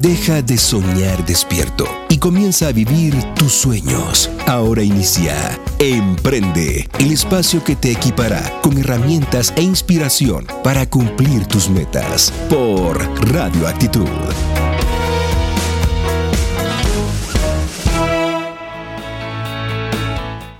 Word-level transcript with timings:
Deja 0.00 0.40
de 0.40 0.56
soñar 0.56 1.26
despierto 1.26 1.84
y 2.08 2.16
comienza 2.16 2.68
a 2.68 2.72
vivir 2.72 3.14
tus 3.34 3.52
sueños. 3.52 4.30
Ahora 4.46 4.82
inicia 4.82 5.34
Emprende, 5.78 6.88
el 6.98 7.12
espacio 7.12 7.62
que 7.62 7.76
te 7.76 7.92
equipará 7.92 8.40
con 8.62 8.78
herramientas 8.78 9.52
e 9.58 9.62
inspiración 9.62 10.46
para 10.64 10.88
cumplir 10.88 11.44
tus 11.44 11.68
metas 11.68 12.32
por 12.48 12.98
Radio 13.30 13.68
Actitud. 13.68 14.08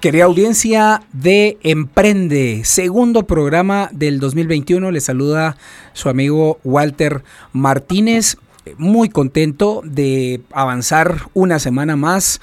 Querida 0.03 0.25
audiencia 0.25 1.01
de 1.15 1.57
Emprende, 1.63 2.61
segundo 2.67 3.23
programa 3.23 3.89
del 3.93 4.21
2021, 4.21 4.91
le 4.91 5.01
saluda 5.01 5.57
su 5.95 6.11
amigo 6.11 6.61
Walter 6.63 7.25
Martínez 7.55 8.37
muy 8.77 9.09
contento 9.09 9.83
de 9.85 10.43
avanzar 10.53 11.29
una 11.35 11.59
semana 11.59 11.97
más, 11.97 12.41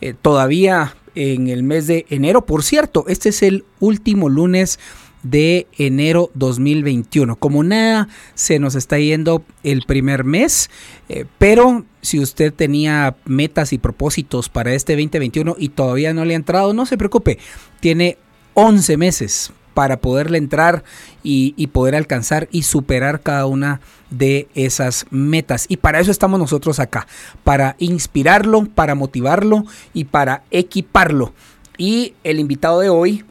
eh, 0.00 0.14
todavía 0.20 0.96
en 1.14 1.48
el 1.48 1.62
mes 1.62 1.86
de 1.86 2.06
enero. 2.10 2.46
Por 2.46 2.62
cierto, 2.62 3.04
este 3.08 3.30
es 3.30 3.42
el 3.42 3.64
último 3.78 4.28
lunes 4.28 4.78
de 5.22 5.66
enero 5.76 6.30
2021. 6.34 7.36
Como 7.36 7.62
nada, 7.62 8.08
se 8.34 8.58
nos 8.58 8.74
está 8.74 8.98
yendo 8.98 9.44
el 9.62 9.82
primer 9.82 10.24
mes, 10.24 10.70
eh, 11.08 11.26
pero 11.38 11.84
si 12.00 12.20
usted 12.20 12.52
tenía 12.54 13.16
metas 13.26 13.72
y 13.72 13.78
propósitos 13.78 14.48
para 14.48 14.72
este 14.72 14.94
2021 14.94 15.56
y 15.58 15.70
todavía 15.70 16.14
no 16.14 16.24
le 16.24 16.34
ha 16.34 16.36
entrado, 16.36 16.72
no 16.72 16.86
se 16.86 16.96
preocupe, 16.96 17.38
tiene 17.80 18.16
11 18.54 18.96
meses 18.96 19.52
para 19.74 20.00
poderle 20.00 20.38
entrar 20.38 20.84
y, 21.22 21.66
poder 21.68 21.94
alcanzar 21.94 22.48
y 22.50 22.62
superar 22.62 23.20
cada 23.20 23.46
una 23.46 23.80
de 24.10 24.48
esas 24.54 25.06
metas. 25.10 25.66
Y 25.68 25.76
para 25.76 26.00
eso 26.00 26.10
estamos 26.10 26.40
nosotros 26.40 26.80
acá, 26.80 27.06
para 27.44 27.76
inspirarlo, 27.78 28.66
para 28.66 28.94
motivarlo 28.94 29.64
y 29.94 30.04
para 30.04 30.42
equiparlo. 30.50 31.32
Y 31.78 32.14
el 32.24 32.40
invitado 32.40 32.80
de 32.80 32.90
hoy 32.90 33.24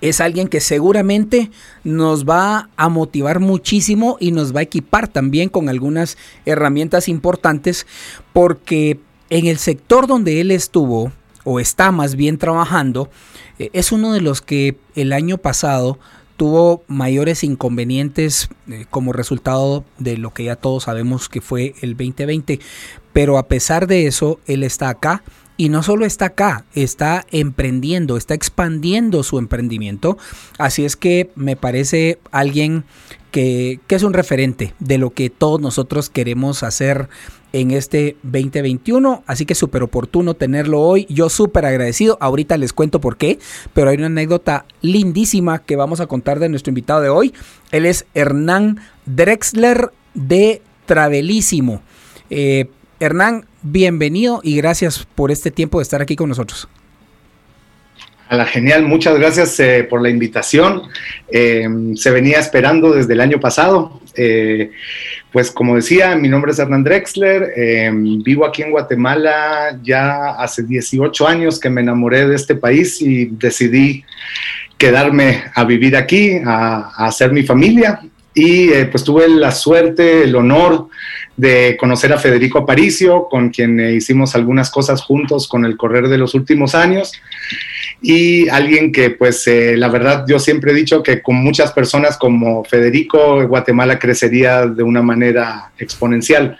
es 0.00 0.20
alguien 0.20 0.48
que 0.48 0.60
seguramente 0.60 1.50
nos 1.84 2.24
va 2.28 2.68
a 2.76 2.88
motivar 2.88 3.38
muchísimo 3.38 4.16
y 4.18 4.32
nos 4.32 4.54
va 4.54 4.60
a 4.60 4.64
equipar 4.64 5.06
también 5.06 5.48
con 5.48 5.68
algunas 5.68 6.18
herramientas 6.44 7.08
importantes 7.08 7.86
porque 8.32 8.98
en 9.30 9.46
el 9.46 9.58
sector 9.58 10.08
donde 10.08 10.40
él 10.40 10.50
estuvo 10.50 11.12
o 11.44 11.60
está 11.60 11.92
más 11.92 12.16
bien 12.16 12.38
trabajando, 12.38 13.10
eh, 13.58 13.70
es 13.72 13.92
uno 13.92 14.12
de 14.12 14.20
los 14.20 14.40
que 14.40 14.76
el 14.94 15.12
año 15.12 15.38
pasado 15.38 15.98
tuvo 16.36 16.82
mayores 16.88 17.44
inconvenientes 17.44 18.48
eh, 18.68 18.86
como 18.90 19.12
resultado 19.12 19.84
de 19.98 20.16
lo 20.16 20.32
que 20.32 20.44
ya 20.44 20.56
todos 20.56 20.84
sabemos 20.84 21.28
que 21.28 21.40
fue 21.40 21.74
el 21.82 21.92
2020. 21.96 22.58
Pero 23.12 23.38
a 23.38 23.46
pesar 23.46 23.86
de 23.86 24.06
eso, 24.06 24.40
él 24.46 24.62
está 24.62 24.88
acá 24.88 25.22
y 25.56 25.68
no 25.68 25.82
solo 25.82 26.04
está 26.04 26.26
acá, 26.26 26.64
está 26.74 27.26
emprendiendo, 27.30 28.16
está 28.16 28.34
expandiendo 28.34 29.22
su 29.22 29.38
emprendimiento. 29.38 30.18
Así 30.58 30.84
es 30.84 30.96
que 30.96 31.30
me 31.34 31.56
parece 31.56 32.18
alguien 32.30 32.84
que, 33.30 33.80
que 33.86 33.94
es 33.94 34.02
un 34.02 34.12
referente 34.12 34.74
de 34.78 34.98
lo 34.98 35.10
que 35.10 35.30
todos 35.30 35.60
nosotros 35.60 36.10
queremos 36.10 36.62
hacer 36.62 37.08
en 37.52 37.70
este 37.70 38.16
2021. 38.22 39.22
Así 39.26 39.46
que 39.46 39.54
súper 39.54 39.82
oportuno 39.82 40.34
tenerlo 40.34 40.80
hoy. 40.80 41.06
Yo 41.08 41.28
súper 41.28 41.66
agradecido. 41.66 42.18
Ahorita 42.20 42.56
les 42.56 42.72
cuento 42.72 43.00
por 43.00 43.16
qué, 43.16 43.38
pero 43.74 43.90
hay 43.90 43.96
una 43.96 44.06
anécdota 44.06 44.64
lindísima 44.80 45.60
que 45.60 45.76
vamos 45.76 46.00
a 46.00 46.06
contar 46.06 46.38
de 46.38 46.48
nuestro 46.48 46.70
invitado 46.70 47.00
de 47.00 47.08
hoy. 47.08 47.34
Él 47.70 47.86
es 47.86 48.06
Hernán 48.14 48.80
Drexler 49.06 49.90
de 50.14 50.62
Travelísimo. 50.86 51.82
Eh, 52.30 52.68
Hernán, 53.00 53.46
bienvenido 53.62 54.40
y 54.42 54.56
gracias 54.56 55.06
por 55.14 55.30
este 55.30 55.50
tiempo 55.50 55.78
de 55.78 55.82
estar 55.82 56.02
aquí 56.02 56.16
con 56.16 56.28
nosotros. 56.28 56.68
Hola, 58.30 58.46
genial, 58.46 58.84
muchas 58.84 59.18
gracias 59.18 59.60
eh, 59.60 59.86
por 59.88 60.00
la 60.00 60.08
invitación. 60.08 60.84
Eh, 61.30 61.68
se 61.96 62.10
venía 62.10 62.38
esperando 62.38 62.92
desde 62.92 63.12
el 63.12 63.20
año 63.20 63.38
pasado. 63.38 64.00
Eh, 64.16 64.70
pues 65.30 65.50
como 65.50 65.76
decía, 65.76 66.16
mi 66.16 66.30
nombre 66.30 66.52
es 66.52 66.58
Hernán 66.58 66.82
Drexler, 66.82 67.52
vivo 68.24 68.46
aquí 68.46 68.62
en 68.62 68.70
Guatemala 68.70 69.78
ya 69.82 70.30
hace 70.30 70.62
18 70.62 71.26
años 71.26 71.60
que 71.60 71.68
me 71.68 71.82
enamoré 71.82 72.26
de 72.26 72.36
este 72.36 72.54
país 72.54 73.02
y 73.02 73.26
decidí 73.26 74.02
quedarme 74.78 75.44
a 75.54 75.64
vivir 75.64 75.94
aquí, 75.94 76.38
a, 76.44 76.90
a 76.96 77.06
hacer 77.06 77.32
mi 77.32 77.42
familia. 77.42 78.00
Y 78.34 78.70
pues 78.84 79.04
tuve 79.04 79.28
la 79.28 79.50
suerte, 79.50 80.24
el 80.24 80.34
honor 80.36 80.88
de 81.42 81.76
conocer 81.76 82.12
a 82.12 82.18
Federico 82.18 82.60
Aparicio, 82.60 83.26
con 83.28 83.50
quien 83.50 83.80
hicimos 83.80 84.36
algunas 84.36 84.70
cosas 84.70 85.02
juntos 85.02 85.48
con 85.48 85.64
el 85.64 85.76
correr 85.76 86.06
de 86.06 86.16
los 86.16 86.34
últimos 86.34 86.76
años 86.76 87.20
y 88.00 88.48
alguien 88.48 88.92
que 88.92 89.10
pues 89.10 89.44
eh, 89.48 89.76
la 89.76 89.88
verdad 89.88 90.24
yo 90.28 90.38
siempre 90.38 90.70
he 90.70 90.74
dicho 90.74 91.02
que 91.02 91.20
con 91.20 91.34
muchas 91.34 91.72
personas 91.72 92.16
como 92.16 92.62
Federico 92.62 93.44
Guatemala 93.48 93.98
crecería 93.98 94.66
de 94.66 94.84
una 94.84 95.02
manera 95.02 95.72
exponencial. 95.78 96.56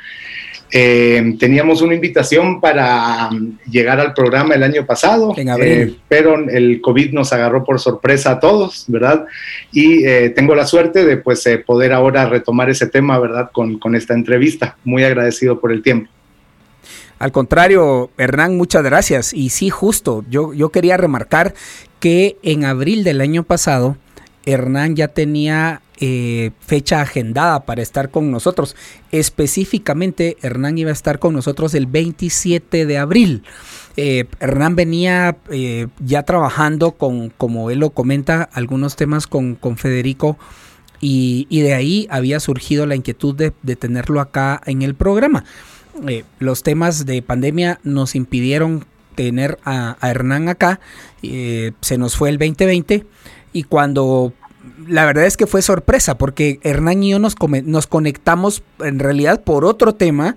Eh, 0.72 1.36
teníamos 1.38 1.82
una 1.82 1.94
invitación 1.94 2.60
para 2.60 3.28
um, 3.30 3.58
llegar 3.70 4.00
al 4.00 4.14
programa 4.14 4.54
el 4.54 4.62
año 4.62 4.86
pasado, 4.86 5.34
eh, 5.36 5.94
pero 6.08 6.34
el 6.48 6.80
COVID 6.80 7.12
nos 7.12 7.32
agarró 7.32 7.62
por 7.62 7.78
sorpresa 7.78 8.32
a 8.32 8.40
todos, 8.40 8.86
¿verdad? 8.88 9.26
Y 9.70 10.02
tengo 10.34 10.54
la 10.54 10.66
suerte 10.66 11.04
de 11.04 11.18
pues 11.18 11.44
poder 11.66 11.92
ahora 11.92 12.26
retomar 12.26 12.70
ese 12.70 12.86
tema, 12.86 13.18
¿verdad? 13.18 13.50
Con, 13.52 13.78
con 13.78 13.94
esta 13.94 14.14
entrevista. 14.14 14.76
Muy 14.84 15.04
agradecido 15.04 15.60
por 15.60 15.72
el 15.72 15.82
tiempo. 15.82 16.08
Al 17.22 17.30
contrario, 17.30 18.10
Hernán, 18.18 18.56
muchas 18.56 18.82
gracias. 18.82 19.32
Y 19.32 19.50
sí, 19.50 19.70
justo, 19.70 20.24
yo, 20.28 20.52
yo 20.54 20.70
quería 20.70 20.96
remarcar 20.96 21.54
que 22.00 22.36
en 22.42 22.64
abril 22.64 23.04
del 23.04 23.20
año 23.20 23.44
pasado, 23.44 23.96
Hernán 24.44 24.96
ya 24.96 25.06
tenía 25.06 25.82
eh, 26.04 26.50
fecha 26.58 27.00
agendada 27.00 27.64
para 27.64 27.80
estar 27.80 28.10
con 28.10 28.32
nosotros. 28.32 28.74
Específicamente, 29.12 30.36
Hernán 30.42 30.76
iba 30.76 30.90
a 30.90 30.92
estar 30.92 31.20
con 31.20 31.32
nosotros 31.32 31.74
el 31.74 31.86
27 31.86 32.86
de 32.86 32.98
abril. 32.98 33.44
Eh, 33.96 34.24
Hernán 34.40 34.74
venía 34.74 35.36
eh, 35.48 35.86
ya 36.04 36.24
trabajando 36.24 36.90
con, 36.90 37.30
como 37.30 37.70
él 37.70 37.78
lo 37.78 37.90
comenta, 37.90 38.42
algunos 38.52 38.96
temas 38.96 39.28
con, 39.28 39.54
con 39.54 39.76
Federico. 39.76 40.38
Y, 41.00 41.46
de 41.60 41.72
ahí 41.72 42.08
había 42.10 42.40
surgido 42.40 42.84
la 42.84 42.96
inquietud 42.96 43.36
de, 43.36 43.76
tenerlo 43.76 44.20
acá 44.20 44.60
en 44.66 44.82
el 44.82 44.96
programa. 44.96 45.44
Los 46.40 46.64
temas 46.64 47.06
de 47.06 47.22
pandemia 47.22 47.78
nos 47.84 48.16
impidieron 48.16 48.86
tener 49.14 49.60
a, 49.64 49.96
Hernán 50.02 50.48
acá. 50.48 50.80
Se 51.20 51.98
nos 51.98 52.16
fue 52.16 52.30
el 52.30 52.38
2020 52.38 53.06
y 53.52 53.64
cuando 53.64 54.32
la 54.88 55.04
verdad 55.04 55.24
es 55.24 55.36
que 55.36 55.46
fue 55.46 55.62
sorpresa 55.62 56.18
porque 56.18 56.60
Hernán 56.62 57.02
y 57.02 57.10
yo 57.10 57.18
nos, 57.18 57.36
nos 57.64 57.86
conectamos 57.86 58.62
en 58.80 58.98
realidad 58.98 59.42
por 59.42 59.64
otro 59.64 59.94
tema 59.94 60.36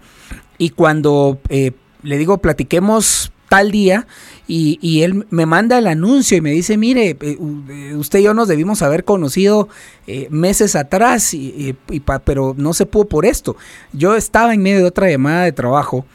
y 0.57 0.69
cuando 0.71 1.39
eh, 1.49 1.71
le 2.03 2.17
digo 2.17 2.37
platiquemos 2.37 3.31
tal 3.49 3.71
día 3.71 4.07
y, 4.47 5.01
él 5.01 5.25
me 5.31 5.45
manda 5.45 5.77
el 5.77 5.87
anuncio 5.87 6.37
y 6.37 6.41
me 6.41 6.51
dice, 6.51 6.77
mire, 6.77 7.17
eh, 7.19 7.37
eh, 7.39 7.95
usted 7.95 8.19
y 8.19 8.23
yo 8.23 8.33
nos 8.35 8.47
debimos 8.47 8.83
haber 8.83 9.03
conocido 9.03 9.69
eh, 10.05 10.27
meses 10.29 10.75
atrás, 10.75 11.33
y, 11.33 11.75
pero 12.23 12.53
no 12.55 12.73
se 12.73 12.85
pudo 12.85 13.05
por 13.05 13.25
esto. 13.25 13.55
Yo 13.91 14.15
estaba 14.15 14.53
en 14.53 14.61
medio 14.61 14.79
de 14.79 14.85
otra 14.85 15.09
llamada 15.09 15.45
de 15.45 15.51
trabajo. 15.51 16.05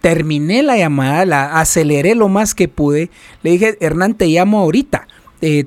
terminé 0.00 0.62
la 0.62 0.78
llamada, 0.78 1.26
la 1.26 1.60
aceleré 1.60 2.14
lo 2.14 2.28
más 2.28 2.54
que 2.54 2.68
pude. 2.68 3.10
Le 3.42 3.50
dije, 3.50 3.76
Hernán, 3.80 4.14
te 4.14 4.26
llamo 4.26 4.60
ahorita. 4.60 5.06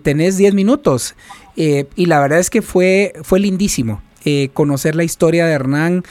Tenés 0.04 0.38
10 0.38 0.54
minutos. 0.54 1.16
y 1.56 2.06
la 2.06 2.20
verdad 2.20 2.40
es 2.40 2.50
que 2.50 2.62
fue, 2.62 3.14
fue 3.24 3.40
lindísimo. 3.40 4.02
conocer 4.54 4.96
la 4.96 5.04
historia 5.04 5.46
de 5.46 5.54
Hernán, 5.54 6.04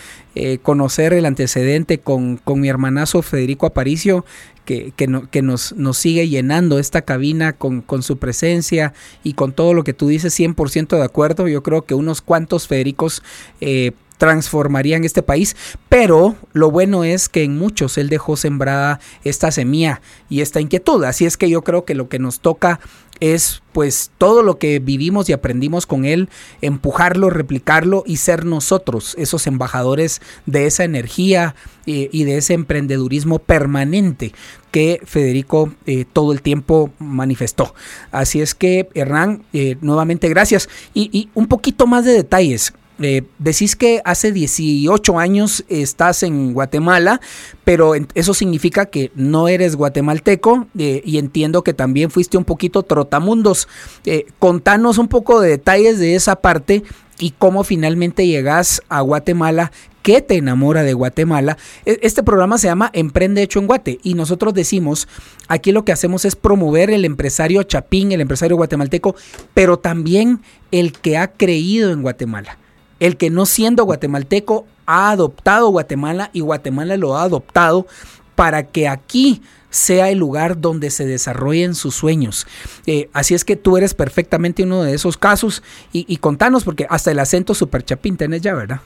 conocer 0.62 1.12
el 1.12 1.26
antecedente 1.26 1.98
con, 1.98 2.36
con, 2.36 2.60
mi 2.60 2.68
hermanazo 2.68 3.22
Federico 3.22 3.66
Aparicio, 3.66 4.24
que, 4.64 4.92
que, 4.96 5.42
nos, 5.42 5.72
nos, 5.74 5.98
sigue 5.98 6.28
llenando 6.28 6.78
esta 6.78 7.02
cabina 7.02 7.52
con, 7.52 7.82
con, 7.82 8.02
su 8.02 8.18
presencia 8.18 8.94
y 9.22 9.34
con 9.34 9.52
todo 9.52 9.74
lo 9.74 9.84
que 9.84 9.92
tú 9.92 10.08
dices, 10.08 10.38
100% 10.38 10.96
de 10.96 11.04
acuerdo. 11.04 11.48
Yo 11.48 11.62
creo 11.62 11.82
que 11.82 11.94
unos 11.94 12.22
cuantos 12.22 12.66
Federicos 12.66 13.22
eh, 13.60 13.92
transformarían 14.18 15.04
este 15.04 15.22
país, 15.22 15.56
pero 15.88 16.36
lo 16.52 16.70
bueno 16.70 17.04
es 17.04 17.28
que 17.28 17.42
en 17.42 17.58
muchos 17.58 17.98
él 17.98 18.08
dejó 18.08 18.36
sembrada 18.36 19.00
esta 19.24 19.50
semilla 19.50 20.00
y 20.28 20.40
esta 20.40 20.60
inquietud. 20.60 21.04
Así 21.04 21.26
es 21.26 21.36
que 21.36 21.50
yo 21.50 21.62
creo 21.62 21.84
que 21.84 21.94
lo 21.94 22.08
que 22.08 22.18
nos 22.18 22.40
toca 22.40 22.80
es 23.20 23.62
pues 23.72 24.10
todo 24.18 24.42
lo 24.42 24.58
que 24.58 24.78
vivimos 24.78 25.28
y 25.28 25.32
aprendimos 25.32 25.86
con 25.86 26.04
él, 26.04 26.28
empujarlo, 26.60 27.30
replicarlo 27.30 28.02
y 28.06 28.16
ser 28.18 28.44
nosotros 28.44 29.14
esos 29.18 29.46
embajadores 29.46 30.20
de 30.46 30.66
esa 30.66 30.84
energía 30.84 31.54
eh, 31.86 32.08
y 32.12 32.24
de 32.24 32.38
ese 32.38 32.54
emprendedurismo 32.54 33.38
permanente 33.38 34.32
que 34.70 35.00
Federico 35.04 35.72
eh, 35.86 36.04
todo 36.12 36.32
el 36.32 36.42
tiempo 36.42 36.90
manifestó. 36.98 37.74
Así 38.10 38.40
es 38.40 38.54
que 38.54 38.88
Hernán, 38.94 39.44
eh, 39.52 39.76
nuevamente 39.80 40.28
gracias 40.28 40.68
y, 40.92 41.10
y 41.12 41.30
un 41.34 41.46
poquito 41.46 41.86
más 41.86 42.04
de 42.04 42.12
detalles. 42.12 42.72
Eh, 43.00 43.22
decís 43.38 43.74
que 43.74 44.00
hace 44.04 44.30
18 44.30 45.18
años 45.18 45.64
estás 45.68 46.22
en 46.22 46.52
Guatemala, 46.52 47.20
pero 47.64 47.94
eso 48.14 48.34
significa 48.34 48.86
que 48.86 49.10
no 49.16 49.48
eres 49.48 49.74
guatemalteco 49.74 50.68
eh, 50.78 51.02
y 51.04 51.18
entiendo 51.18 51.64
que 51.64 51.74
también 51.74 52.10
fuiste 52.10 52.38
un 52.38 52.44
poquito 52.44 52.84
trotamundos. 52.84 53.68
Eh, 54.04 54.26
contanos 54.38 54.98
un 54.98 55.08
poco 55.08 55.40
de 55.40 55.50
detalles 55.50 55.98
de 55.98 56.14
esa 56.14 56.36
parte 56.36 56.84
y 57.18 57.32
cómo 57.32 57.64
finalmente 57.64 58.28
llegas 58.28 58.80
a 58.88 59.00
Guatemala, 59.00 59.72
qué 60.02 60.20
te 60.20 60.36
enamora 60.36 60.84
de 60.84 60.94
Guatemala. 60.94 61.58
E, 61.84 61.98
este 62.02 62.22
programa 62.22 62.58
se 62.58 62.68
llama 62.68 62.90
Emprende 62.92 63.42
Hecho 63.42 63.58
en 63.58 63.66
Guate 63.66 63.98
y 64.04 64.14
nosotros 64.14 64.54
decimos, 64.54 65.08
aquí 65.48 65.72
lo 65.72 65.84
que 65.84 65.90
hacemos 65.90 66.24
es 66.24 66.36
promover 66.36 66.90
el 66.90 67.04
empresario 67.04 67.60
chapín, 67.64 68.12
el 68.12 68.20
empresario 68.20 68.56
guatemalteco, 68.56 69.16
pero 69.52 69.80
también 69.80 70.42
el 70.70 70.92
que 70.92 71.16
ha 71.16 71.32
creído 71.32 71.90
en 71.90 72.02
Guatemala 72.02 72.58
el 73.04 73.18
que 73.18 73.28
no 73.28 73.44
siendo 73.44 73.84
guatemalteco 73.84 74.66
ha 74.86 75.10
adoptado 75.10 75.68
Guatemala 75.68 76.30
y 76.32 76.40
Guatemala 76.40 76.96
lo 76.96 77.16
ha 77.16 77.24
adoptado 77.24 77.86
para 78.34 78.62
que 78.64 78.88
aquí 78.88 79.42
sea 79.68 80.08
el 80.08 80.18
lugar 80.18 80.58
donde 80.60 80.88
se 80.88 81.04
desarrollen 81.04 81.74
sus 81.74 81.94
sueños. 81.94 82.46
Eh, 82.86 83.10
así 83.12 83.34
es 83.34 83.44
que 83.44 83.56
tú 83.56 83.76
eres 83.76 83.92
perfectamente 83.92 84.62
uno 84.62 84.84
de 84.84 84.94
esos 84.94 85.18
casos 85.18 85.62
y, 85.92 86.16
contanos, 86.16 86.64
porque 86.64 86.86
hasta 86.88 87.10
el 87.10 87.18
acento 87.18 87.52
super 87.54 87.84
chapín 87.84 88.16
tenés 88.16 88.40
ya, 88.40 88.54
¿verdad? 88.54 88.80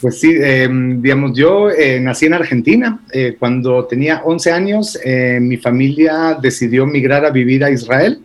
Pues 0.00 0.20
sí, 0.20 0.32
em, 0.40 1.02
digamos, 1.02 1.32
yo 1.34 1.68
eh, 1.68 1.98
nací 1.98 2.26
en 2.26 2.34
Argentina. 2.34 3.00
Eh, 3.12 3.36
cuando 3.38 3.86
tenía 3.86 4.22
11 4.24 4.52
años, 4.52 4.98
mi 5.40 5.56
familia 5.56 6.38
decidió 6.40 6.86
migrar 6.86 7.24
a 7.24 7.30
vivir 7.30 7.64
a 7.64 7.70
Israel. 7.70 8.20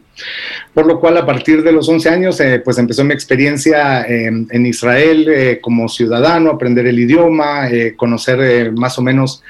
Por 0.74 0.86
lo 0.86 1.00
cual, 1.00 1.18
a 1.18 1.26
partir 1.26 1.64
de 1.64 1.72
los 1.72 1.88
11 1.88 2.10
años, 2.10 2.40
eh, 2.40 2.62
pues 2.64 2.78
empezó 2.78 3.04
mi 3.04 3.14
experiencia 3.14 4.06
en 4.06 4.66
Israel 4.66 5.28
eh, 5.30 5.60
como 5.62 5.88
ciudadano, 5.90 6.52
aprender 6.52 6.88
el 6.88 7.00
idioma, 7.00 7.70
eh, 7.70 7.96
conocer 7.96 8.72
más 8.74 8.98
o 8.98 9.02
menos 9.02 9.42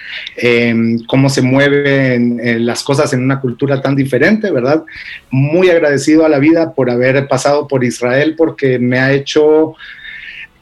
cómo 1.08 1.30
se 1.30 1.42
mueven 1.42 2.66
las 2.66 2.84
cosas 2.84 3.14
en 3.14 3.24
una 3.24 3.40
cultura 3.40 3.82
tan 3.82 3.96
diferente, 3.96 4.52
¿verdad? 4.52 4.84
Muy 5.30 5.70
agradecido 5.70 6.26
a 6.26 6.30
la 6.30 6.40
vida 6.40 6.74
por 6.74 6.90
haber 6.90 7.28
pasado 7.28 7.68
por 7.68 7.84
Israel 7.84 8.36
porque 8.38 8.80
me 8.80 9.00
ha 9.00 9.14
hecho 9.14 9.76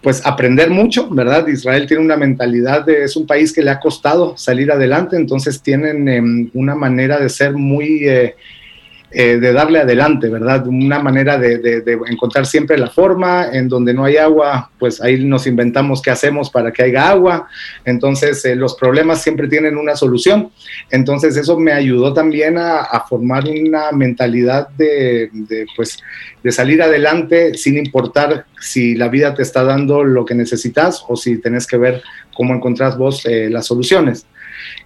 pues 0.02 0.26
aprender 0.26 0.70
mucho, 0.70 1.10
¿verdad? 1.10 1.48
Israel 1.48 1.88
tiene 1.88 2.04
una 2.04 2.18
mentalidad 2.18 2.86
de, 2.86 3.06
es 3.06 3.16
un 3.16 3.26
país 3.26 3.54
que 3.54 3.62
le 3.62 3.72
ha 3.72 3.80
costado 3.80 4.38
salir 4.38 4.70
adelante, 4.70 5.16
entonces 5.16 5.62
tienen 5.62 6.08
em, 6.10 6.50
una 6.54 6.76
manera 6.76 7.20
de 7.20 7.30
ser 7.30 7.54
muy 7.54 8.06
eh, 9.16 9.38
de 9.38 9.54
darle 9.54 9.78
adelante, 9.78 10.28
¿verdad? 10.28 10.66
Una 10.66 10.98
manera 10.98 11.38
de, 11.38 11.84
encontrar 12.10 12.48
siempre 12.48 12.80
la 12.80 12.90
forma, 12.90 13.48
en 13.54 13.70
donde 13.70 13.94
no 13.94 14.06
hay 14.06 14.18
agua, 14.18 14.72
pues 14.80 15.00
ahí 15.02 15.24
nos 15.24 15.46
inventamos 15.46 16.02
qué 16.02 16.10
hacemos 16.10 16.50
para 16.50 16.72
que 16.72 16.82
haya 16.82 17.10
agua, 17.10 17.48
entonces 17.86 18.44
eh, 18.46 18.56
los 18.56 18.74
problemas 18.74 19.22
siempre 19.22 19.48
tienen 19.48 19.78
una 19.78 19.96
solución, 19.96 20.50
entonces 20.90 21.38
eso 21.38 21.60
me 21.60 21.74
ayudó 21.74 22.12
también 22.12 22.58
a, 22.58 23.04
formar 23.08 23.44
una 23.46 23.92
mentalidad 23.92 24.70
de, 24.70 25.30
pues, 25.76 26.00
de 26.42 26.52
salir 26.52 26.82
adelante 26.82 27.54
sin 27.54 27.78
importar 27.78 28.48
si 28.60 28.96
la 28.96 29.10
vida 29.10 29.36
te 29.36 29.44
está 29.44 29.64
dando 29.64 30.04
lo 30.04 30.26
que 30.26 30.34
necesitas 30.34 31.06
o 31.08 31.16
si 31.16 31.38
tenés 31.38 31.68
que 31.68 31.78
ver 31.78 32.02
cómo 32.34 32.56
encontrás 32.56 32.98
vos 32.98 33.26
eh, 33.28 33.48
las 33.52 33.68
soluciones. 33.68 34.26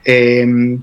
Em, 0.03 0.81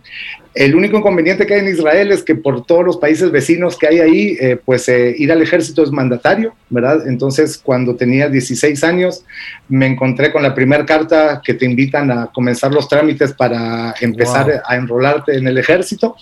el 0.54 0.76
único 0.76 0.96
inconveniente 0.96 1.46
que 1.46 1.54
hay 1.54 1.60
en 1.60 1.68
Israel 1.68 2.12
es 2.12 2.22
que 2.22 2.36
por 2.36 2.64
todos 2.64 2.84
los 2.84 2.96
países 2.98 3.32
vecinos 3.32 3.76
que 3.76 3.88
hay 3.88 3.98
ahí, 3.98 4.36
eh, 4.40 4.56
pues 4.64 4.88
eh, 4.88 5.12
ir 5.18 5.32
al 5.32 5.42
ejército 5.42 5.82
es 5.82 5.90
mandatario, 5.90 6.54
¿verdad? 6.70 7.08
Entonces, 7.08 7.58
cuando 7.58 7.96
tenía 7.96 8.28
16 8.28 8.84
años, 8.84 9.24
me 9.68 9.86
encontré 9.86 10.30
con 10.30 10.44
la 10.44 10.54
primera 10.54 10.86
carta 10.86 11.42
que 11.44 11.54
te 11.54 11.66
invitan 11.66 12.08
a 12.12 12.30
comenzar 12.32 12.72
los 12.72 12.88
trámites 12.88 13.32
para 13.32 13.96
empezar 14.00 14.62
a 14.64 14.76
enrolarte 14.76 15.36
en 15.36 15.48
el 15.48 15.58
ejército. 15.58 16.14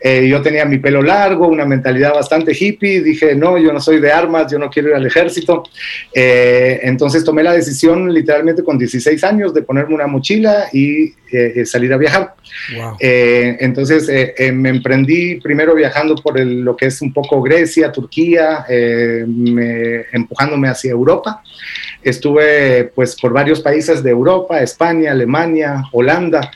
Eh, 0.00 0.28
yo 0.28 0.40
tenía 0.40 0.64
mi 0.66 0.78
pelo 0.78 1.02
largo, 1.02 1.48
una 1.48 1.64
mentalidad 1.64 2.14
bastante 2.14 2.52
hippie, 2.56 3.02
dije, 3.02 3.34
no, 3.34 3.58
yo 3.58 3.72
no 3.72 3.80
soy 3.80 3.98
de 3.98 4.12
armas, 4.12 4.52
yo 4.52 4.58
no 4.60 4.70
quiero 4.70 4.90
ir 4.90 4.94
al 4.94 5.06
ejército. 5.06 5.64
entonces 6.12 7.24
tomé 7.24 7.42
la 7.42 7.52
decisión 7.52 8.12
literalmente 8.12 8.62
con 8.62 8.78
16 8.78 9.24
años 9.24 9.52
de 9.52 9.62
ponerme 9.62 9.96
una 9.96 10.06
mochila 10.06 10.68
y 10.72 11.12
salir 11.64 11.92
a 11.92 11.96
viajar. 11.96 12.34
Wow 12.76 12.96
entonces 13.64 14.08
eh, 14.08 14.34
eh, 14.36 14.52
me 14.52 14.68
emprendí 14.68 15.40
primero 15.40 15.74
viajando 15.74 16.14
por 16.14 16.38
lo 16.38 16.76
que 16.76 16.86
es 16.86 17.02
un 17.02 17.12
poco 17.12 17.42
Grecia, 17.42 17.92
Turquía, 17.92 18.64
eh, 18.68 19.24
empujándome 20.12 20.68
hacia 20.68 20.90
Europa. 20.92 21.42
Estuve 22.02 22.84
pues 22.94 23.16
por 23.20 23.32
varios 23.32 23.60
países 23.60 24.02
de 24.02 24.10
Europa, 24.10 24.60
España, 24.60 25.12
Alemania, 25.12 25.84
Holanda. 25.92 26.50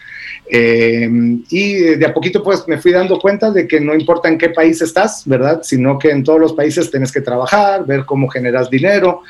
Y 0.51 1.75
de 1.97 2.07
a 2.07 2.15
poquito 2.15 2.43
pues 2.43 2.65
me 2.67 2.79
fui 2.79 2.93
dando 2.93 3.19
cuenta 3.19 3.51
de 3.51 3.67
que 3.67 3.81
no 3.81 3.95
importa 3.95 4.29
en 4.29 4.39
qué 4.39 4.51
país 4.51 4.81
estás, 4.81 5.23
¿verdad? 5.27 5.61
Sino 5.63 5.99
que 5.99 6.11
en 6.11 6.25
todos 6.25 6.41
los 6.41 6.53
países 6.55 6.91
tienes 6.91 7.13
que 7.13 7.21
trabajar, 7.21 7.85
ver 7.87 8.05
cómo 8.05 8.29
generas 8.29 8.71
dinero. 8.71 9.23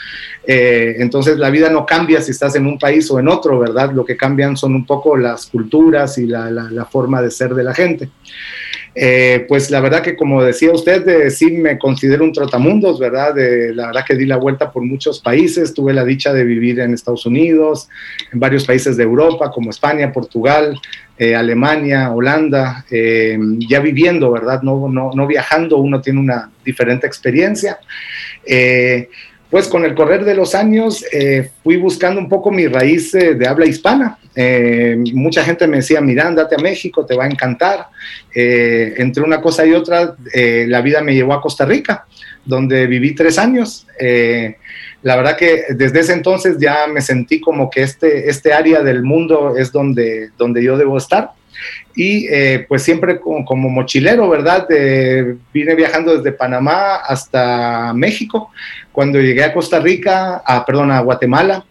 entonces 0.47 1.39
la 1.39 1.51
vida 1.51 1.71
no 1.71 1.85
cambia 1.85 2.21
si 2.21 2.31
estás 2.31 2.55
en 2.55 2.67
un 2.67 2.79
país 2.79 3.11
o 3.11 3.19
en 3.19 3.29
otro, 3.29 3.59
¿verdad? 3.59 3.93
Lo 3.93 4.05
que 4.05 4.17
cambian 4.17 4.57
son 4.57 4.75
un 4.75 4.87
poco 4.87 5.17
las 5.17 5.47
culturas 5.47 6.19
y 6.19 6.27
la 6.27 6.89
forma 6.91 7.21
de 7.21 7.31
ser 7.31 7.55
de 7.55 7.65
la 7.65 7.75
gente. 7.75 8.09
Eh, 9.01 9.45
pues 9.47 9.71
la 9.71 9.79
verdad 9.81 10.03
que 10.03 10.17
como 10.17 10.43
decía 10.43 10.73
usted, 10.73 11.31
sí 11.31 11.53
me 11.53 11.79
considero 11.79 12.25
un 12.25 12.33
trotamundos, 12.33 12.99
¿verdad? 12.99 13.33
la 13.73 13.87
verdad 13.87 14.05
que 14.05 14.17
di 14.17 14.27
la 14.27 14.39
vuelta 14.39 14.73
por 14.73 14.83
muchos 14.83 15.21
países, 15.21 15.73
tuve 15.73 15.93
la 15.93 16.05
dicha 16.05 16.33
de 16.33 16.43
vivir 16.43 16.81
en 16.81 16.93
Estados 16.93 17.25
Unidos, 17.25 17.89
en 18.33 18.41
varios 18.41 18.67
países 18.67 18.97
de 18.97 19.05
Europa 19.05 19.53
como 19.53 19.71
España, 19.71 20.13
Portugal, 20.13 20.81
eh, 21.17 21.37
Alemania, 21.37 22.11
Holanda, 22.11 22.85
eh, 22.91 23.39
ya 23.69 23.79
viviendo, 23.79 24.33
¿verdad? 24.33 24.63
No, 24.63 24.89
no, 24.89 25.13
no, 25.15 25.27
viajando, 25.29 25.77
uno 25.77 26.01
tiene 26.01 26.19
una 26.19 26.51
diferente 26.65 27.07
experiencia 27.07 27.79
pues 29.51 29.67
con 29.69 29.85
el 29.85 29.95
correr 29.95 30.25
de 30.25 30.35
los 30.35 30.55
años 30.55 31.05
eh, 31.11 31.51
fui 31.63 31.77
buscando 31.77 32.21
un 32.21 32.29
poco 32.29 32.51
mi 32.51 32.67
raíz 32.67 33.15
eh, 33.15 33.35
de 33.35 33.49
habla 33.49 33.67
hispana. 33.67 34.19
Eh, 34.35 34.97
mucha 35.15 35.43
gente 35.43 35.67
me 35.67 35.79
decía, 35.79 36.01
mira, 36.01 36.27
andate 36.27 36.55
a 36.55 36.59
México, 36.59 37.07
te 37.07 37.17
va 37.17 37.25
a 37.25 37.29
encantar. 37.29 37.87
entre 38.35 39.23
una 39.23 39.41
cosa 39.41 39.67
y 39.67 39.73
otra, 39.73 40.15
la 40.35 40.81
vida 40.81 41.01
me 41.01 41.15
llevó 41.15 41.33
a 41.33 41.41
Costa 41.41 41.65
Rica, 41.65 42.07
donde 42.45 42.87
viví 42.87 43.15
tres 43.15 43.39
años. 43.39 43.87
la 45.03 45.17
verdad 45.17 45.37
que 45.37 45.65
desde 45.71 46.01
ese 46.01 46.13
entonces 46.13 46.59
ya 46.59 46.87
me 46.87 47.01
sentí 47.01 47.41
como 47.41 47.69
que 47.69 47.83
este, 47.83 48.29
este 48.29 48.53
área 48.53 48.83
del 48.83 49.03
mundo 49.03 49.57
es 49.57 49.73
donde, 49.73 50.31
donde 50.37 50.63
yo 50.63 50.77
debo 50.77 50.99
estar 50.99 51.33
y 51.95 52.27
eh, 52.31 52.65
pues 52.69 52.83
siempre 52.83 53.19
como, 53.19 53.69
mochilero, 53.69 54.29
¿verdad? 54.29 54.69
vine 55.53 55.75
viajando 55.75 56.17
desde 56.17 56.31
Panamá 56.31 56.97
hasta 56.97 57.93
México. 57.93 58.51
Cuando 58.93 59.21
llegué 59.21 59.43
a 59.43 59.53
Costa 59.53 59.81
Rica, 59.81 60.43
a, 60.47 60.65
perdón, 60.65 60.93
a 60.93 61.01
Guatemala, 61.01 61.65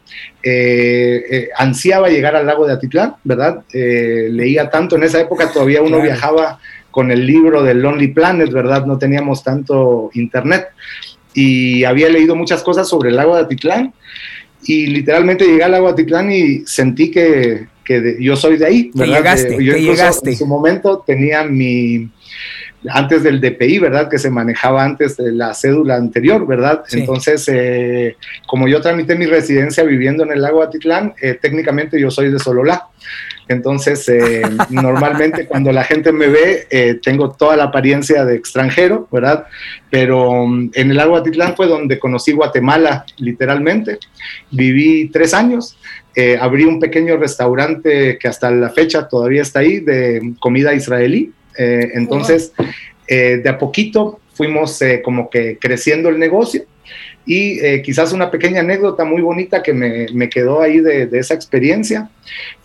eh, 0.43 1.24
eh, 1.29 1.50
ansiaba 1.57 2.10
llegar 2.10 2.36
al 2.36 2.46
lago 2.46 2.67
de 2.67 2.74
Atitlán, 2.74 3.15
¿verdad? 3.24 3.63
leía 3.72 4.69
tanto, 4.69 4.98
en 4.98 5.03
esa 5.03 5.22
época 5.22 5.51
todavía 5.51 5.81
uno 5.81 6.01
viajaba 6.01 6.60
con 6.91 7.12
el 7.12 7.25
libro 7.25 7.63
del 7.63 7.81
Lonely 7.81 8.10
Planet, 8.10 8.51
¿verdad? 8.51 8.86
No 8.86 8.98
teníamos 8.98 9.43
tanto 9.43 10.10
internet. 10.13 10.67
Y 11.34 11.84
había 11.84 12.10
leído 12.10 12.36
muchas 12.36 12.63
cosas 12.63 12.89
sobre 12.89 13.10
el 13.10 13.15
lago 13.15 13.36
de 13.36 13.43
Atitlán 13.43 13.93
y 14.63 14.87
literalmente 14.87 15.45
llegué 15.45 15.63
al 15.63 15.71
lago 15.71 15.87
de 15.87 15.93
Atitlán 15.93 16.31
y 16.31 16.65
sentí 16.65 17.11
que, 17.11 17.67
que 17.83 18.17
yo 18.19 18.35
soy 18.35 18.57
de 18.57 18.65
ahí, 18.65 18.91
¿verdad? 18.93 19.17
llegaste, 19.17 19.63
yo 19.63 19.75
llegaste. 19.75 20.31
En 20.31 20.35
su 20.35 20.45
momento 20.45 21.03
tenía 21.05 21.43
mi, 21.43 22.09
antes 22.89 23.23
del 23.23 23.41
DPI, 23.41 23.79
¿verdad? 23.79 24.09
Que 24.09 24.17
se 24.17 24.29
manejaba 24.29 24.83
antes 24.83 25.17
de 25.17 25.31
la 25.31 25.53
cédula 25.53 25.95
anterior, 25.95 26.45
¿verdad? 26.45 26.83
Entonces, 26.91 27.47
eh, 27.51 28.15
como 28.45 28.67
yo 28.67 28.81
tramité 28.81 29.15
mi 29.15 29.25
residencia 29.25 29.83
viviendo 29.83 30.23
en 30.23 30.31
el 30.31 30.41
lago 30.41 30.61
Atitlán, 30.61 31.13
eh, 31.21 31.37
técnicamente 31.41 31.99
yo 31.99 32.11
soy 32.11 32.31
de 32.31 32.39
Sololá. 32.39 32.87
Entonces, 33.47 34.07
eh, 34.09 34.41
normalmente 34.69 35.45
cuando 35.45 35.71
la 35.71 35.83
gente 35.83 36.11
me 36.11 36.27
ve, 36.27 36.99
tengo 37.01 37.31
toda 37.31 37.55
la 37.55 37.65
apariencia 37.65 38.25
de 38.25 38.35
extranjero, 38.35 39.07
¿verdad? 39.11 39.45
Pero 39.89 40.45
mm, 40.45 40.71
en 40.73 40.91
el 40.91 40.97
lago 40.97 41.15
Atitlán 41.15 41.55
fue 41.55 41.67
donde 41.67 41.99
conocí 41.99 42.31
Guatemala, 42.31 43.05
literalmente. 43.17 43.99
Viví 44.51 45.09
tres 45.09 45.33
años. 45.33 45.77
Eh, 46.15 46.35
abrí 46.39 46.63
un 46.63 46.79
pequeño 46.79 47.17
restaurante 47.17 48.17
que 48.17 48.27
hasta 48.27 48.49
la 48.49 48.69
fecha 48.69 49.07
todavía 49.07 49.43
está 49.43 49.59
ahí 49.59 49.79
de 49.79 50.33
comida 50.39 50.73
israelí. 50.73 51.31
Eh, 51.57 51.91
entonces, 51.93 52.53
eh, 53.07 53.39
de 53.43 53.49
a 53.49 53.57
poquito 53.57 54.19
fuimos 54.33 54.79
como 55.03 55.29
que 55.29 55.57
creciendo 55.59 56.09
el 56.09 56.19
negocio. 56.19 56.65
Y 57.27 57.59
eh, 57.59 57.81
quizás 57.81 58.13
una 58.13 58.31
pequeña 58.31 58.61
anécdota 58.61 59.03
muy 59.03 59.21
bonita 59.21 59.61
que 59.61 59.73
me, 59.73 60.07
me 60.13 60.29
quedó 60.29 60.61
ahí 60.61 60.79
de, 60.79 61.07
de, 61.07 61.19
esa 61.19 61.33
experiencia 61.33 62.09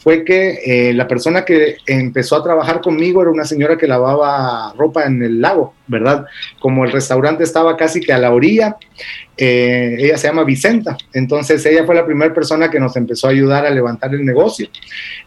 fue 0.03 0.25
que 0.25 0.59
eh, 0.65 0.93
la 0.95 1.07
persona 1.07 1.45
que 1.45 1.77
empezó 1.87 2.37
a 2.37 2.43
trabajar 2.43 2.81
conmigo 2.81 3.23
era 3.23 3.31
una 3.31 3.45
señora 3.45 3.79
que 3.79 3.87
lavaba 3.87 4.73
ropa 4.77 5.05
en 5.05 5.23
el 5.23 5.41
lago, 5.41 5.75
¿verdad? 5.87 6.27
Como 6.59 6.85
el 6.85 6.91
restaurante 6.91 7.45
estaba 7.45 7.77
casi 7.77 8.01
que 8.01 8.13
a 8.13 8.19
la 8.19 8.33
orilla, 8.33 8.77
eh, 9.37 9.97
ella 10.01 10.17
se 10.17 10.27
llama 10.27 10.43
Vicenta, 10.43 10.97
entonces 11.13 11.65
ella 11.67 11.85
fue 11.85 11.95
la 11.95 12.05
primera 12.05 12.35
persona 12.35 12.69
que 12.69 12.81
nos 12.81 12.97
empezó 12.97 13.29
a 13.29 13.31
ayudar 13.31 13.65
a 13.65 13.71
levantar 13.71 14.13
el 14.13 14.25
negocio. 14.25 14.69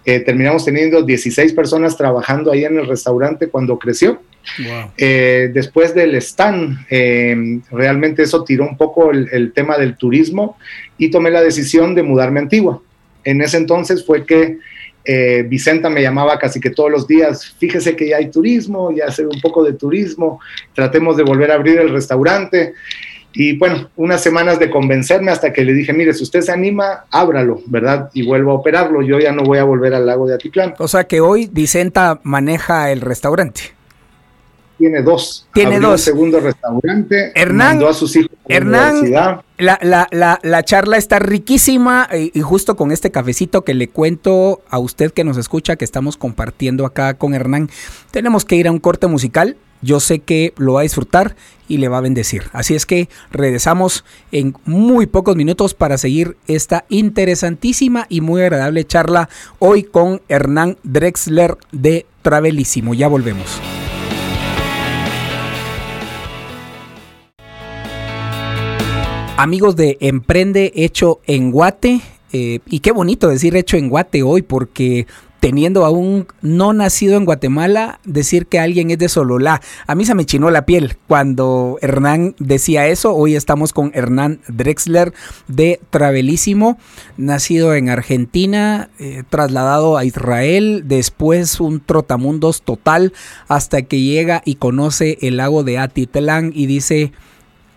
Eh, 0.03 0.20
terminamos 0.20 0.65
teniendo 0.65 1.01
16 1.03 1.53
personas 1.53 1.96
trabajando 1.96 2.51
ahí 2.51 2.65
en 2.65 2.77
el 2.77 2.86
restaurante 2.86 3.48
cuando 3.48 3.79
creció. 3.79 4.22
Wow. 4.60 4.91
Eh, 4.98 5.51
después 5.53 5.96
del 5.96 6.15
stand, 6.15 6.86
eh, 6.89 7.62
realmente 7.72 8.24
eso 8.24 8.44
tiró 8.44 8.67
un 8.67 8.77
poco 8.77 9.12
el, 9.12 9.29
el, 9.32 9.53
tema 9.53 9.77
del 9.77 9.96
turismo 9.96 10.58
y 10.98 11.10
tomé 11.10 11.32
la 11.32 11.41
decisión 11.41 11.96
de 11.96 12.03
mudarme 12.03 12.39
a 12.39 12.44
Antigua. 12.44 12.82
En 13.25 13.41
ese 13.41 13.58
entonces 13.58 14.05
fue 14.05 14.25
que 14.25 14.60
eh, 15.03 15.46
Vicenta 15.48 15.89
me 15.89 16.01
llamaba 16.01 16.39
casi 16.39 16.60
que 16.60 16.72
todos 16.72 16.89
los 16.89 17.08
días, 17.08 17.55
fíjese 17.60 17.96
que 17.96 18.10
ya 18.10 18.17
hay 18.17 18.32
turismo, 18.32 18.91
ya 18.91 19.05
hacer 19.05 19.27
un 19.27 19.39
poco 19.39 19.63
de 19.63 19.74
turismo, 19.74 20.39
tratemos 20.74 21.15
de 21.17 21.24
volver 21.24 21.51
a 21.51 21.55
abrir 21.55 21.79
el 21.79 21.89
restaurante. 21.89 22.74
Y 23.34 23.58
bueno, 23.58 23.89
unas 23.98 24.24
semanas 24.24 24.60
de 24.60 24.70
convencerme 24.70 25.29
hasta 25.29 25.51
que 25.51 25.65
le 25.65 25.74
dije, 25.74 25.91
mire, 25.91 26.13
si 26.13 26.24
usted 26.24 26.39
se 26.39 26.53
anima, 26.53 27.05
ábralo, 27.12 27.62
¿verdad? 27.67 28.10
Y 28.13 28.25
vuelvo 28.25 28.51
a 28.51 28.55
operarlo. 28.55 29.01
Yo 29.01 29.20
ya 29.20 29.34
no 29.34 29.44
voy 29.44 29.58
a 29.58 29.65
volver 29.65 29.94
al 29.94 30.05
lago 30.05 30.25
de 30.25 30.36
Atitlán. 30.36 30.74
O 30.79 30.88
sea 30.88 31.03
que 31.03 31.20
hoy 31.20 31.50
Vicenta 31.51 32.22
maneja 32.24 32.91
el 32.91 33.01
restaurante. 33.01 33.75
Tiene 34.77 35.01
dos. 35.01 35.48
Tiene 35.53 35.75
Abrió 35.75 35.89
dos. 35.89 36.01
El 36.01 36.13
segundo 36.13 36.39
restaurante. 36.39 37.32
Hernán, 37.36 37.77
mandó 37.77 37.89
a 37.89 37.94
sus 37.94 38.15
hijos 38.15 38.32
a 38.32 38.50
la 38.50 38.55
Hernán, 38.55 39.12
la, 39.12 39.79
la, 39.82 40.08
la, 40.12 40.39
la, 40.44 40.63
charla 40.63 40.98
está 40.98 41.20
riquísima 41.20 42.10
y, 42.13 42.38
y, 42.38 42.41
justo 42.41 42.75
con 42.75 42.91
este 42.91 43.10
cafecito 43.10 43.63
que 43.63 43.74
le 43.74 43.88
cuento 43.88 44.62
a 44.70 44.79
usted 44.79 45.12
que 45.12 45.24
nos 45.24 45.38
escucha, 45.38 45.77
que 45.77 45.86
estamos 45.86 46.17
compartiendo 46.17 46.86
acá 46.86 47.13
con 47.13 47.34
Hernán, 47.34 47.70
tenemos 48.12 48.44
que 48.44 48.55
ir 48.58 48.67
a 48.67 48.72
un 48.72 48.79
corte 48.79 49.08
musical. 49.08 49.55
Yo 49.82 50.00
sé 50.00 50.20
que 50.20 50.53
lo 50.58 50.74
va 50.74 50.79
a 50.79 50.84
disfrutar 50.84 51.36
y 51.67 51.77
le 51.77 51.89
va 51.89 52.00
a 52.00 52.01
bendecir. 52.01 52.44
Así 52.53 52.75
es 52.75 52.86
que 52.86 53.10
regresamos 53.32 54.03
en 54.32 54.55
muy 54.65 55.05
pocos 55.05 55.36
minutos 55.36 55.74
para 55.74 55.98
seguir 55.98 56.38
esta 56.48 56.86
interesantísima 56.89 58.08
y 58.10 58.22
muy 58.22 58.41
agradable 58.41 58.86
charla 58.86 59.29
hoy 59.60 59.84
con 59.84 60.22
Hernán 60.27 60.77
Drexler 60.84 61.58
de 61.72 62.05
Travelísimo. 62.24 62.94
Ya 62.94 63.08
volvemos. 63.08 63.62
Amigos 69.38 69.75
de 69.75 69.98
Emprende 70.00 70.72
Hecho 70.75 71.20
en 71.27 71.51
Guate, 71.51 72.00
eh, 72.32 72.60
y 72.68 72.80
qué 72.80 72.94
bonito 72.94 73.27
decir 73.27 73.54
hecho 73.58 73.75
en 73.75 73.89
Guate 73.89 74.24
hoy, 74.24 74.44
porque 74.44 75.08
teniendo 75.42 75.86
aún 75.86 76.25
no 76.42 76.72
nacido 76.72 77.18
en 77.18 77.25
Guatemala, 77.25 78.00
decir 78.06 78.48
que 78.48 78.60
alguien 78.60 78.92
es 78.92 78.98
de 78.98 79.10
Sololá. 79.10 79.62
A 79.88 79.94
mí 79.94 80.06
se 80.06 80.15
me 80.15 80.25
chinó 80.25 80.51
la 80.51 80.65
piel 80.65 80.96
cuando 81.10 81.77
Hernán 81.82 82.34
decía 82.39 82.88
eso. 82.88 83.13
Hoy 83.13 83.36
estamos 83.36 83.74
con 83.74 83.92
Hernán 83.94 84.39
Drexler 84.48 85.13
de 85.50 85.82
Travelísimo, 85.89 86.77
nacido 87.18 87.75
en 87.75 87.89
Argentina, 87.89 88.89
eh, 89.00 89.24
trasladado 89.30 89.98
a 89.98 90.06
Israel, 90.06 90.84
después 90.86 91.60
un 91.60 91.82
trotamundos 91.82 92.62
total 92.62 93.12
hasta 93.50 93.82
que 93.82 94.00
llega 94.00 94.42
y 94.46 94.56
conoce 94.56 95.18
el 95.22 95.38
lago 95.38 95.63
de 95.65 95.77
Atitlán 95.77 96.54
y 96.56 96.68
dice, 96.68 97.12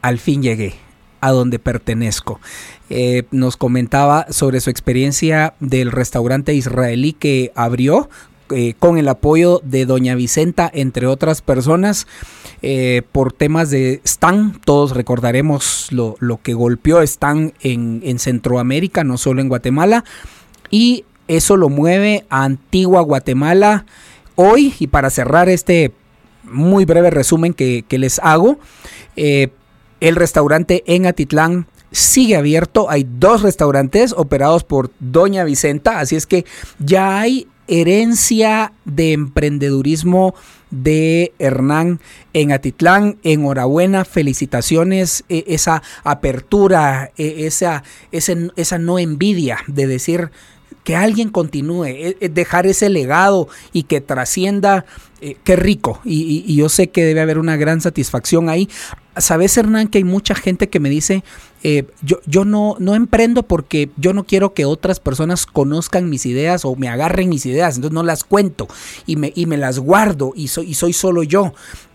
al 0.03 0.19
fin 0.19 0.41
llegué 0.41 0.88
a 1.21 1.31
donde 1.31 1.59
pertenezco. 1.59 2.41
Eh, 2.91 3.25
nos 3.31 3.57
comentaba 3.57 4.27
sobre 4.31 4.61
su 4.61 4.71
experiencia 4.71 5.55
del 5.61 5.93
restaurante 5.93 6.55
israelí 6.55 7.13
que 7.13 7.53
abrió 7.55 8.09
eh, 8.51 8.75
con 8.79 8.97
el 8.97 9.09
apoyo 9.09 9.61
de 9.63 9.85
doña 9.85 10.15
Vicenta, 10.15 10.71
entre 10.73 11.07
otras 11.07 11.43
personas, 11.43 12.07
eh, 12.63 13.03
por 13.13 13.33
temas 13.33 13.71
de 13.71 14.01
Stan. 14.05 14.59
Todos 14.65 14.93
recordaremos 14.93 15.89
lo, 15.91 16.17
lo 16.19 16.41
que 16.41 16.55
golpeó 16.55 17.03
Stan 17.03 17.53
en, 17.61 18.01
en, 18.05 18.19
Centroamérica, 18.19 19.05
no 19.05 19.19
solo 19.19 19.43
en 19.43 19.49
Guatemala. 19.49 20.05
Y 20.71 21.05
eso 21.27 21.59
lo 21.59 21.69
mueve 21.69 22.25
a 22.31 22.45
Antigua 22.45 23.03
Guatemala 23.03 23.85
hoy. 24.35 24.75
Y 24.79 24.87
para 24.87 25.11
cerrar 25.11 25.51
este 25.51 25.93
muy 26.45 26.87
breve 26.87 27.11
resumen 27.11 27.53
que, 27.53 27.85
que 27.87 27.99
les 27.99 28.19
hago, 28.21 28.59
eh, 29.17 29.49
el 30.00 30.17
restaurante 30.17 30.85
en 30.87 31.07
Atitlán 31.07 31.67
sigue 31.90 32.37
abierto. 32.37 32.90
Hay 32.90 33.07
dos 33.09 33.43
restaurantes 33.43 34.12
operados 34.17 34.64
por 34.64 34.90
Doña 35.00 35.45
Vicenta, 35.45 36.00
así 36.00 36.17
es 36.17 36.26
que 36.26 36.45
ya 36.78 37.21
hay 37.21 37.49
herencia 37.67 38.73
de 38.85 39.12
emprendedurismo 39.12 40.35
de 40.71 41.33
Hernán 41.38 42.00
en 42.33 42.52
Atitlán. 42.52 43.19
Enhorabuena, 43.23 44.05
felicitaciones, 44.05 45.25
esa 45.28 45.83
apertura, 46.05 47.11
esa, 47.17 47.85
esa, 48.12 48.35
esa 48.57 48.78
no 48.78 48.99
envidia 48.99 49.59
de 49.67 49.87
decir 49.87 50.31
que 50.85 50.97
alguien 50.97 51.28
continúe, 51.28 52.17
dejar 52.31 52.67
ese 52.67 52.88
legado 52.88 53.49
y 53.75 53.83
que 53.83 54.00
trascienda, 54.00 54.87
eh, 55.21 55.37
qué 55.45 55.55
rico. 55.55 56.00
Y, 56.02 56.55
yo 56.57 56.71
sé 56.71 56.88
que 56.88 57.05
debe 57.05 57.21
haber 57.21 57.38
una 57.38 57.57
gran 57.57 57.83
satisfacción 57.83 58.49
ahí. 58.49 58.71
Sabes, 59.21 59.57
Hernán, 59.57 59.89
que 59.89 59.99
hay 59.99 60.05
mucha 60.05 60.35
gente 60.35 60.69
que 60.69 60.81
me 60.81 60.91
dice, 60.91 61.25
eh, 61.63 61.87
yo, 62.03 62.21
yo 62.27 62.45
no, 62.45 62.77
no 62.79 62.95
emprendo 62.95 63.43
porque 63.43 63.91
yo 63.97 64.13
no 64.13 64.25
quiero 64.25 64.55
que 64.55 64.65
otras 64.65 65.01
personas 65.01 65.45
conozcan 65.45 66.09
mis 66.09 66.25
ideas 66.27 66.65
o 66.65 66.77
me 66.77 66.89
agarren 66.89 67.29
mis 67.29 67.47
ideas, 67.47 67.77
entonces 67.77 67.95
no 67.95 68.03
las 68.03 68.25
cuento 68.25 68.69
y 69.07 69.17
me, 69.17 69.33
y 69.35 69.47
me 69.47 69.57
las 69.57 69.79
guardo 69.79 70.33
y 70.37 70.49
soy, 70.49 70.71
y 70.71 70.75
soy 70.75 70.93
solo 70.93 71.23
yo. 71.23 71.53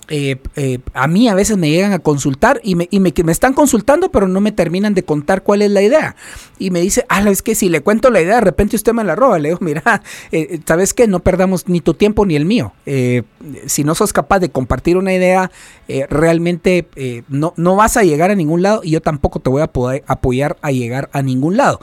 Eh, 0.10 0.38
eh, 0.56 0.80
a 0.94 1.08
mí 1.08 1.28
a 1.28 1.36
veces 1.36 1.58
me 1.58 1.70
llegan 1.70 1.94
a 1.94 2.00
consultar 2.00 2.60
y, 2.64 2.76
me, 2.76 2.88
y 2.92 3.00
me, 3.00 3.14
están 3.32 3.54
consultando, 3.54 4.12
pero 4.12 4.28
no 4.28 4.42
me 4.42 4.52
terminan 4.52 4.94
de 4.94 5.04
contar 5.04 5.44
cuál 5.44 5.62
es 5.62 5.72
la 5.72 5.82
idea. 5.82 6.16
Y 6.60 6.72
me 6.72 6.82
dice, 6.82 7.06
ah, 7.10 7.22
es 7.30 7.42
que 7.42 7.56
si 7.56 7.70
le 7.70 7.82
cuento 7.82 8.10
la 8.10 8.22
idea, 8.22 8.36
de 8.36 8.42
repente 8.42 8.76
usted 8.76 8.94
me 8.94 9.04
la 9.04 9.16
roba. 9.16 9.40
Le 9.40 9.50
digo, 9.50 9.60
mira, 9.62 10.02
eh, 10.32 10.60
¿sabes 10.66 10.94
qué? 10.94 11.08
No 11.08 11.20
perdamos 11.20 11.68
ni 11.68 11.82
tu 11.82 11.94
tiempo 11.94 12.26
ni 12.26 12.36
el 12.36 12.46
mío. 12.46 12.74
Eh, 12.86 13.24
si 13.66 13.84
no 13.84 13.96
sos 13.96 14.14
capaz 14.14 14.40
de 14.40 14.50
compartir 14.50 14.98
una 14.98 15.14
idea, 15.14 15.52
eh, 15.88 16.06
realmente 16.10 16.88
no, 17.28 17.54
no 17.58 17.76
vas 17.76 17.98
a 17.98 18.04
llegar 18.04 18.32
a 18.32 18.36
ningún 18.36 18.62
lado 18.62 18.82
y 18.84 18.92
yo 18.92 19.02
tampoco 19.02 19.40
te 19.40 19.50
voy 19.50 19.62
a 19.62 19.68
poder 19.68 20.04
apoyar 20.08 20.58
a 20.62 20.72
llegar 20.72 21.10
a 21.14 21.22
ningún 21.22 21.58
lado. 21.58 21.80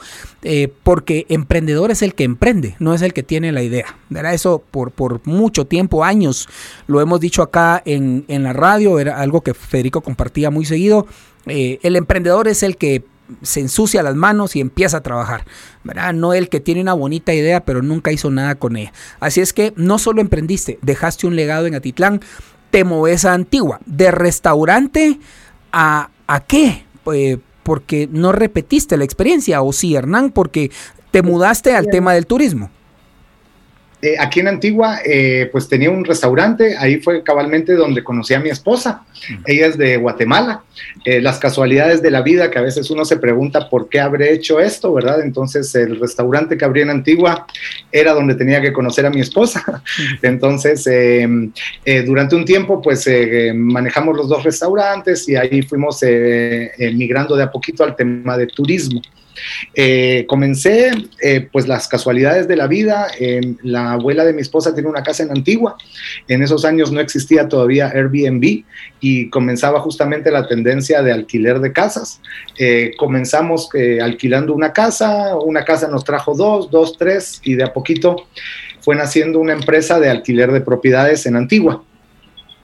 porque 0.83 1.25
emprendedor 1.29 1.91
es 1.91 2.01
el 2.01 2.15
que 2.15 2.23
emprende, 2.23 2.75
no 2.79 2.93
es 2.93 3.01
el 3.01 3.13
que 3.13 3.23
tiene 3.23 3.51
la 3.51 3.61
idea. 3.61 3.97
¿verdad? 4.09 4.33
Eso 4.33 4.61
por, 4.71 4.91
por 4.91 5.25
mucho 5.25 5.65
tiempo, 5.65 6.03
años, 6.03 6.49
lo 6.87 6.99
hemos 7.01 7.19
dicho 7.19 7.41
acá 7.41 7.81
en, 7.85 8.10
en 8.27 8.43
la 8.43 8.53
radio, 8.53 8.99
era 8.99 9.19
algo 9.19 9.41
que 9.41 9.53
Federico 9.53 10.01
compartía 10.01 10.49
muy 10.49 10.65
seguido. 10.65 11.07
Eh, 11.47 11.79
el 11.83 11.95
emprendedor 11.95 12.47
es 12.47 12.63
el 12.63 12.77
que 12.77 13.03
se 13.41 13.61
ensucia 13.61 14.03
las 14.03 14.15
manos 14.15 14.55
y 14.55 14.59
empieza 14.59 14.97
a 14.97 15.01
trabajar, 15.01 15.45
¿verdad? 15.83 16.13
No 16.13 16.33
el 16.33 16.49
que 16.49 16.59
tiene 16.59 16.81
una 16.81 16.93
bonita 16.93 17.33
idea 17.33 17.63
pero 17.63 17.81
nunca 17.81 18.11
hizo 18.11 18.29
nada 18.29 18.55
con 18.55 18.75
ella. 18.75 18.93
Así 19.19 19.41
es 19.41 19.53
que 19.53 19.73
no 19.75 19.99
solo 19.99 20.21
emprendiste, 20.21 20.79
dejaste 20.81 21.27
un 21.27 21.35
legado 21.35 21.65
en 21.65 21.75
Atitlán, 21.75 22.21
te 22.69 22.83
moves 22.83 23.25
a 23.25 23.33
Antigua, 23.33 23.79
de 23.85 24.11
restaurante 24.11 25.19
a, 25.71 26.09
¿a 26.27 26.39
qué? 26.41 26.85
Eh, 27.13 27.37
porque 27.63 28.09
no 28.11 28.31
repetiste 28.31 28.97
la 28.97 29.03
experiencia, 29.03 29.61
o 29.61 29.71
sí, 29.71 29.95
Hernán, 29.95 30.31
porque 30.31 30.71
te 31.11 31.21
mudaste 31.21 31.75
al 31.75 31.87
tema 31.87 32.13
del 32.13 32.25
turismo. 32.25 32.71
Eh, 34.01 34.15
aquí 34.19 34.39
en 34.39 34.47
Antigua, 34.47 34.99
eh, 35.05 35.47
pues 35.51 35.67
tenía 35.67 35.91
un 35.91 36.03
restaurante, 36.03 36.75
ahí 36.77 36.99
fue 36.99 37.21
cabalmente 37.23 37.73
donde 37.73 38.03
conocí 38.03 38.33
a 38.33 38.39
mi 38.39 38.49
esposa, 38.49 39.03
ella 39.45 39.67
es 39.67 39.77
de 39.77 39.97
Guatemala, 39.97 40.63
eh, 41.05 41.21
las 41.21 41.37
casualidades 41.37 42.01
de 42.01 42.09
la 42.09 42.23
vida 42.23 42.49
que 42.49 42.57
a 42.57 42.63
veces 42.63 42.89
uno 42.89 43.05
se 43.05 43.17
pregunta 43.17 43.69
por 43.69 43.89
qué 43.89 43.99
habré 43.99 44.33
hecho 44.33 44.59
esto, 44.59 44.91
¿verdad? 44.91 45.21
Entonces 45.21 45.73
el 45.75 45.99
restaurante 45.99 46.57
que 46.57 46.65
abrí 46.65 46.81
en 46.81 46.89
Antigua 46.89 47.45
era 47.91 48.13
donde 48.13 48.33
tenía 48.33 48.59
que 48.59 48.73
conocer 48.73 49.05
a 49.05 49.11
mi 49.11 49.21
esposa, 49.21 49.83
entonces 50.23 50.85
durante 52.05 52.35
un 52.35 52.45
tiempo 52.45 52.81
pues 52.81 53.07
manejamos 53.53 54.17
los 54.17 54.27
dos 54.27 54.43
restaurantes 54.43 55.29
y 55.29 55.35
ahí 55.35 55.61
fuimos 55.61 55.99
migrando 56.79 57.35
de 57.35 57.43
a 57.43 57.51
poquito 57.51 57.83
al 57.83 57.95
tema 57.95 58.35
de 58.35 58.47
turismo. 58.47 59.01
Eh, 59.73 60.25
comencé, 60.27 60.91
eh, 61.21 61.47
pues 61.51 61.67
las 61.67 61.87
casualidades 61.87 62.47
de 62.47 62.55
la 62.55 62.67
vida. 62.67 63.07
Eh, 63.19 63.55
la 63.63 63.93
abuela 63.93 64.25
de 64.25 64.33
mi 64.33 64.41
esposa 64.41 64.73
tiene 64.73 64.89
una 64.89 65.03
casa 65.03 65.23
en 65.23 65.31
Antigua. 65.31 65.75
En 66.27 66.43
esos 66.43 66.65
años 66.65 66.91
no 66.91 66.99
existía 66.99 67.47
todavía 67.47 67.87
Airbnb 67.87 68.63
y 68.99 69.29
comenzaba 69.29 69.79
justamente 69.79 70.31
la 70.31 70.47
tendencia 70.47 71.01
de 71.01 71.11
alquiler 71.11 71.59
de 71.59 71.73
casas. 71.73 72.21
comenzamos 72.97 73.69
alquilando 74.01 74.53
una 74.53 74.73
casa, 74.73 75.35
una 75.35 75.65
casa 75.65 75.87
nos 75.87 76.03
trajo 76.03 76.35
dos, 76.35 76.69
dos, 76.69 76.97
tres 76.97 77.41
y 77.43 77.55
de 77.55 77.63
a 77.63 77.73
poquito 77.73 78.27
fue 78.81 78.95
naciendo 78.95 79.39
una 79.39 79.53
empresa 79.53 79.99
de 79.99 80.09
alquiler 80.09 80.51
de 80.51 80.61
propiedades 80.61 81.25
en 81.25 81.35
Antigua. 81.35 81.83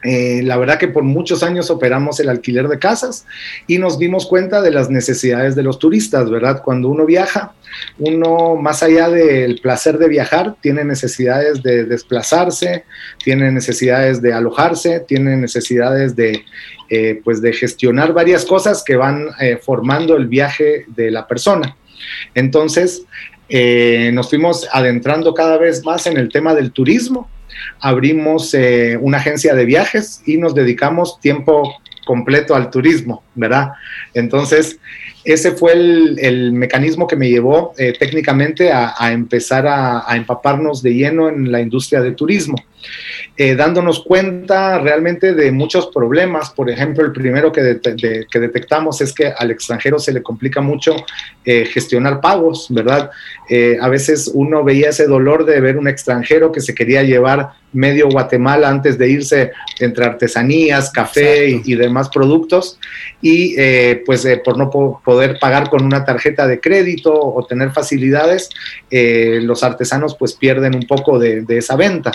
Eh, 0.10 0.42
la 0.42 0.56
verdad 0.56 0.80
que 0.80 0.88
por 0.88 1.04
muchos 1.04 1.44
años 1.44 1.70
operamos 1.70 2.22
el 2.22 2.30
alquiler 2.30 2.70
de 2.70 2.80
casas 2.80 3.26
y 3.68 3.78
nos 3.78 4.00
dimos 4.00 4.26
cuenta 4.26 4.62
de 4.62 4.72
las 4.72 4.90
necesidades 4.90 5.54
de 5.54 5.64
los 5.64 5.80
turistas, 5.80 6.30
¿verdad? 6.30 6.62
Cuando 6.64 6.88
uno 6.88 7.06
viaja, 7.06 7.56
uno 8.00 8.56
más 8.56 8.84
allá 8.84 9.10
del 9.10 9.60
placer 9.60 9.98
de 9.98 10.08
viajar, 10.08 10.56
tiene 10.62 10.86
necesidades 10.86 11.62
de 11.62 11.84
desplazarse, 11.84 12.86
tiene 13.22 13.52
necesidades 13.52 14.22
de 14.22 14.32
alojarse, 14.32 15.02
tiene 15.02 15.36
necesidades 15.36 16.16
de, 16.16 16.46
eh, 16.90 17.20
pues 17.22 17.42
de 17.42 17.52
gestionar 17.52 18.14
varias 18.14 18.46
cosas 18.46 18.86
que 18.86 18.96
van 18.96 19.28
eh, 19.42 19.60
formando 19.62 20.16
el 20.16 20.28
viaje 20.28 20.86
de 20.88 21.12
la 21.12 21.28
persona. 21.28 21.76
Entonces, 22.34 23.04
nos 23.50 24.30
fuimos 24.30 24.70
adentrando 24.72 25.34
cada 25.34 25.58
vez 25.58 25.84
más 25.84 26.08
en 26.08 26.16
el 26.16 26.30
tema 26.30 26.56
del 26.56 26.72
turismo 26.72 27.30
abrimos 27.80 28.54
eh, 28.54 28.98
una 29.00 29.18
agencia 29.18 29.54
de 29.54 29.66
viajes 29.66 30.22
y 30.25 30.38
nos 30.38 30.56
dedicamos 30.56 31.20
tiempo 31.20 31.75
completo 32.06 32.56
al 32.56 32.70
turismo, 32.70 33.24
¿verdad? 33.36 33.74
Entonces, 34.13 34.80
ese 35.28 35.52
fue 35.52 35.74
el, 35.74 36.54
mecanismo 36.54 37.06
que 37.06 37.18
me 37.18 37.30
llevó 37.30 37.74
eh, 37.78 37.94
técnicamente 38.00 38.72
a, 38.72 38.96
empezar 39.12 39.68
a, 39.68 40.06
empaparnos 40.16 40.82
de 40.82 40.94
lleno 40.94 41.28
en 41.28 41.52
la 41.52 41.60
industria 41.60 42.02
del 42.02 42.16
turismo, 42.16 42.56
eh, 43.36 43.54
dándonos 43.54 44.06
cuenta 44.06 44.80
realmente 44.80 45.34
de 45.34 45.52
muchos 45.52 45.88
problemas. 45.88 46.52
Por 46.52 46.70
ejemplo, 46.70 47.04
el 47.04 47.12
primero 47.12 47.52
que, 47.52 47.82
que 48.32 48.40
detectamos 48.40 49.02
es 49.02 49.12
que 49.12 49.28
al 49.28 49.52
extranjero 49.52 50.00
se 50.00 50.14
le 50.14 50.24
complica 50.24 50.62
mucho 50.62 50.96
gestionar 51.44 52.20
pagos, 52.20 52.68
¿verdad? 52.70 53.10
a 53.82 53.88
veces 53.88 54.30
uno 54.34 54.66
veía 54.66 54.90
ese 54.90 55.08
dolor 55.08 55.46
de 55.46 55.62
ver 55.62 55.78
un 55.78 55.88
extranjero 55.88 56.52
que 56.52 56.60
se 56.60 56.76
quería 56.76 57.04
llevar 57.04 57.52
medio 57.74 58.10
Guatemala 58.10 58.70
antes 58.70 58.98
de 58.98 59.10
irse 59.10 59.52
entre 59.80 60.06
artesanías, 60.06 60.92
café 60.92 61.62
y, 61.64 61.76
demás 61.76 62.10
productos 62.10 62.80
y 63.22 63.56
eh, 63.58 64.02
pues 64.06 64.26
eh, 64.26 64.42
por 64.44 64.58
no 64.58 64.70
poder 64.70 65.17
pagar 65.40 65.70
con 65.70 65.84
una 65.84 66.06
tarjeta 66.06 66.48
de 66.48 66.60
crédito 66.60 67.14
o 67.14 67.46
tener 67.46 67.72
facilidades, 67.72 68.50
eh, 68.90 69.40
los 69.42 69.64
artesanos 69.64 70.16
pues 70.18 70.34
pierden 70.34 70.76
un 70.76 70.88
poco 70.88 71.20
de, 71.20 71.46
esa 71.50 71.76
venta. 71.76 72.12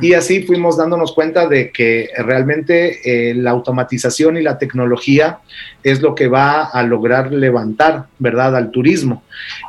Y 0.00 0.14
así 0.14 0.42
fuimos 0.42 0.76
dándonos 0.76 1.12
cuenta 1.12 1.48
de 1.48 1.70
que 1.70 2.10
realmente 2.18 3.34
la 3.34 3.50
automatización 3.50 4.36
y 4.36 4.42
la 4.42 4.58
tecnología 4.58 5.38
es 5.82 6.00
lo 6.00 6.14
que 6.14 6.28
va 6.28 6.64
a 6.64 6.82
lograr 6.82 7.32
levantar, 7.32 8.06
¿verdad?, 8.18 8.56
al 8.56 8.70
turismo. 8.70 9.22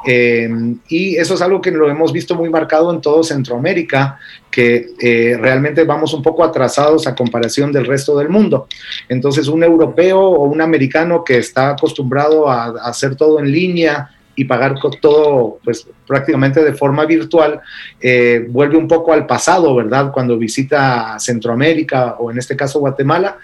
y 0.05 1.15
eso 1.15 1.33
es 1.33 1.41
algo 1.41 1.61
que 1.61 1.71
lo 1.71 1.89
hemos 1.89 2.11
visto 2.11 2.35
muy 2.35 2.49
marcado 2.49 2.93
en 2.93 3.01
todo 3.01 3.23
Centroamérica, 3.23 4.19
que 4.53 4.89
eh, 4.99 5.35
realmente 5.39 5.83
vamos 5.83 6.13
un 6.13 6.21
poco 6.21 6.43
atrasados 6.43 7.07
a 7.07 7.15
comparación 7.15 7.71
del 7.71 7.87
resto 7.87 8.15
del 8.17 8.29
mundo. 8.29 8.67
Entonces, 9.09 9.47
un 9.47 9.63
europeo 9.63 10.19
o 10.19 10.45
un 10.45 10.61
americano 10.61 11.23
que 11.23 11.37
está 11.37 11.71
acostumbrado 11.71 12.47
a, 12.47 12.65
hacer 12.87 13.15
todo 13.15 13.39
en 13.39 13.51
línea 13.51 14.11
y 14.35 14.45
pagar 14.45 14.75
todo 15.01 15.59
pues 15.63 15.87
prácticamente 16.07 16.63
de 16.63 16.73
forma 16.73 17.05
virtual, 17.05 17.61
eh, 18.01 18.45
vuelve 18.49 18.77
un 18.77 18.87
poco 18.87 19.13
al 19.13 19.25
pasado, 19.25 19.75
¿verdad? 19.75 20.11
Cuando 20.11 20.37
visita 20.37 21.17
Centroamérica 21.19 22.15
o 22.19 22.31
en 22.31 22.37
este 22.37 22.55
caso 22.55 22.79
Guatemala, 22.79 23.37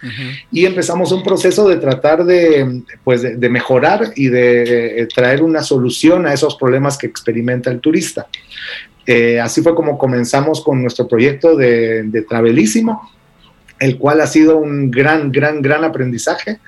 y 0.52 0.66
empezamos 0.66 1.12
un 1.12 1.24
proceso 1.24 1.68
de 1.68 1.78
tratar 1.78 2.26
de, 2.26 2.82
pues, 3.04 3.22
de, 3.22 3.50
mejorar 3.50 4.12
y 4.16 4.28
de 4.28 5.02
eh, 5.02 5.08
traer 5.08 5.44
una 5.44 5.62
solución 5.62 6.26
a 6.26 6.34
esos 6.34 6.56
problemas 6.56 6.98
que 6.98 7.08
experimenta 7.08 7.70
el 7.70 7.80
turista. 7.80 8.28
Eh, 9.06 9.40
así 9.40 9.62
fue 9.62 9.74
como 9.74 9.98
comenzamos 9.98 10.62
con 10.64 10.82
nuestro 10.82 11.08
proyecto 11.08 11.56
de, 11.56 12.04
de 12.04 12.22
Travelísimo, 12.24 13.10
el 13.80 13.98
cual 13.98 14.22
ha 14.22 14.28
sido 14.28 14.58
un 14.58 14.92
gran, 14.92 15.32
gran, 15.32 15.62
gran 15.62 15.84
aprendizaje, 15.84 16.60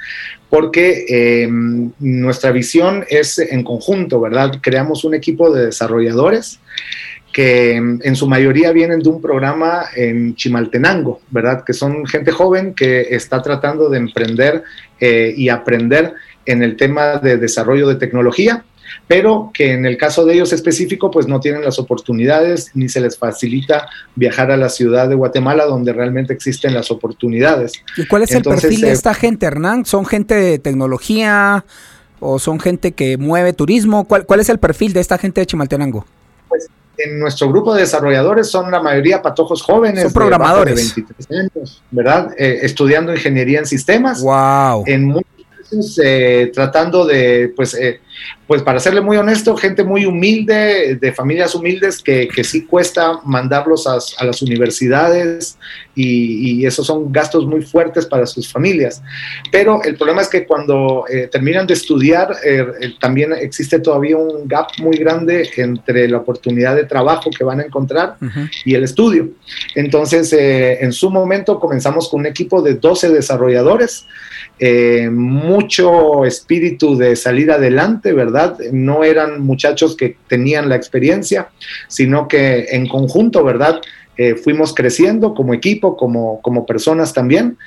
porque 0.51 1.05
em, 1.08 1.91
nuestra 2.00 2.51
visión 2.51 3.05
es 3.10 3.39
en 3.39 3.63
conjunto, 3.63 4.20
¿verdad? 4.20 4.51
Creamos 4.62 5.05
un 5.05 5.15
equipo 5.15 5.50
de 5.50 5.67
desarrolladores 5.67 6.60
que 7.31 7.75
em, 7.75 8.00
en 8.03 8.17
su 8.17 8.27
mayoría 8.27 8.74
vienen 8.74 9.00
de 9.00 9.08
un 9.08 9.22
programa 9.22 9.86
en 9.96 10.36
Chimaltenango, 10.36 11.22
¿verdad? 11.29 11.63
Que 11.65 11.72
son 11.72 12.05
gente 12.05 12.34
joven 12.34 12.74
que 12.74 13.15
está 13.15 13.41
tratando 13.41 13.89
de 13.89 13.98
emprender 14.00 14.63
eh, 15.00 15.34
y 15.38 15.48
aprender 15.48 16.15
en 16.46 16.63
el 16.63 16.75
tema 16.75 17.15
de 17.15 17.38
desarrollo 17.38 17.88
de 17.88 17.96
tecnología 17.96 18.65
pero 19.07 19.51
que 19.53 19.74
en 19.74 19.86
el 19.86 19.98
caso 19.98 20.25
de 20.25 20.33
ellos 20.33 20.53
específico, 20.53 21.12
pues 21.12 21.27
no 21.27 21.39
tienen 21.39 21.63
las 21.63 21.79
oportunidades 21.79 22.71
ni 22.74 22.89
se 22.89 23.01
les 23.01 23.17
facilita 23.17 23.89
viajar 24.15 24.51
a 24.51 24.57
la 24.57 24.69
ciudad 24.69 25.10
de 25.10 25.15
Guatemala 25.15 25.65
donde 25.65 25.93
realmente 25.93 26.34
existen 26.34 26.73
las 26.73 26.91
oportunidades. 26.91 27.73
¿Y 27.97 28.08
cuál 28.08 28.23
es 28.23 28.32
el 28.32 28.43
perfil 28.43 28.82
de 28.82 28.89
eh, 28.89 28.93
esta 28.93 29.13
gente, 29.13 29.45
Hernán? 29.45 29.86
¿Son 29.86 30.06
gente 30.06 30.36
de 30.36 30.60
tecnología 30.60 31.65
o 32.19 32.39
son 32.39 32.60
gente 32.60 32.93
que 32.93 33.17
mueve 33.17 33.54
turismo? 33.54 34.06
¿Cuál, 34.06 34.25
cuál 34.25 34.39
es 34.39 34.49
el 34.49 34.60
perfil 34.60 34.93
de 34.93 34.99
esta 34.99 35.17
gente 35.17 35.41
de 35.41 35.47
Chimaltenango? 35.47 36.06
Pues 36.47 36.67
en 36.97 37.19
nuestro 37.19 37.49
grupo 37.49 37.73
de 37.73 37.82
desarrolladores 37.82 38.49
son 38.49 38.71
la 38.71 38.82
mayoría 38.82 39.21
patojos 39.21 39.62
jóvenes. 39.62 40.04
Son 40.04 40.13
programadores. 40.13 40.95
De, 40.95 41.01
23 41.01 41.39
años, 41.39 41.84
¿verdad? 41.91 42.34
Eh, 42.38 42.60
estudiando 42.63 43.13
ingeniería 43.13 43.60
en 43.60 43.65
sistemas. 43.65 44.21
Wow. 44.21 44.84
En 44.88 45.06
muchos 45.06 45.25
casos 45.60 45.99
eh, 46.04 46.51
tratando 46.54 47.06
de, 47.06 47.54
pues, 47.56 47.73
pues 48.47 48.63
para 48.63 48.80
serle 48.80 49.00
muy 49.00 49.15
honesto, 49.17 49.56
gente 49.56 49.84
muy 49.84 50.06
humilde, 50.06 50.97
de 51.00 51.13
familias 51.13 51.56
humildes, 51.56 52.04
que, 52.04 52.28
que 52.28 52.43
sí 52.43 52.65
cuesta 52.65 53.19
mandarlos 53.24 53.88
a, 53.88 54.26
las 54.26 54.41
universidades 54.41 55.58
y, 55.95 56.65
esos 56.65 56.86
son 56.86 57.12
gastos 57.12 57.45
muy 57.45 57.62
fuertes 57.62 58.06
para 58.06 58.26
sus 58.26 58.52
familias. 58.52 59.02
Pero 59.52 59.82
el 59.84 59.95
problema 59.95 60.21
es 60.21 60.28
que 60.28 60.45
cuando 60.45 61.06
eh, 61.10 61.28
terminan 61.32 61.65
de 61.65 61.74
estudiar, 61.74 62.36
eh, 62.43 62.65
eh, 62.82 62.93
también 63.00 63.34
existe 63.34 63.80
todavía 63.80 64.17
un 64.17 64.47
gap 64.47 64.67
muy 64.80 64.97
grande 64.97 65.50
entre 65.58 66.08
la 66.08 66.17
oportunidad 66.17 66.76
de 66.76 66.84
trabajo 66.84 67.30
que 67.36 67.43
van 67.43 67.62
a 67.62 67.63
encontrar 67.63 68.17
y 68.65 68.76
el 68.76 68.84
estudio. 68.84 69.30
Entonces, 69.76 70.34
en 70.34 70.91
su 70.91 71.10
momento 71.10 71.60
comenzamos 71.60 72.10
con 72.10 72.21
un 72.21 72.26
equipo 72.26 72.62
de 72.62 72.76
12 72.76 73.10
desarrolladores, 73.10 74.06
mucho 75.12 76.26
espíritu 76.26 76.97
de 76.97 77.15
salir 77.15 77.52
adelante 77.52 78.01
¿verdad? 78.04 78.58
No 78.72 79.04
eran 79.04 79.42
muchachos 79.42 79.96
que 79.96 80.18
tenían 80.28 80.70
la 80.70 80.76
experiencia, 80.76 81.50
sino 81.88 82.28
que 82.28 82.68
en 82.72 82.88
conjunto, 82.88 83.44
¿verdad? 83.44 83.82
Eh, 84.18 84.36
fuimos 84.36 84.76
creciendo 84.76 85.34
como 85.34 85.54
equipo, 85.54 85.98
como, 85.98 86.42
como 86.42 86.66
personas 86.66 87.14
también, 87.14 87.58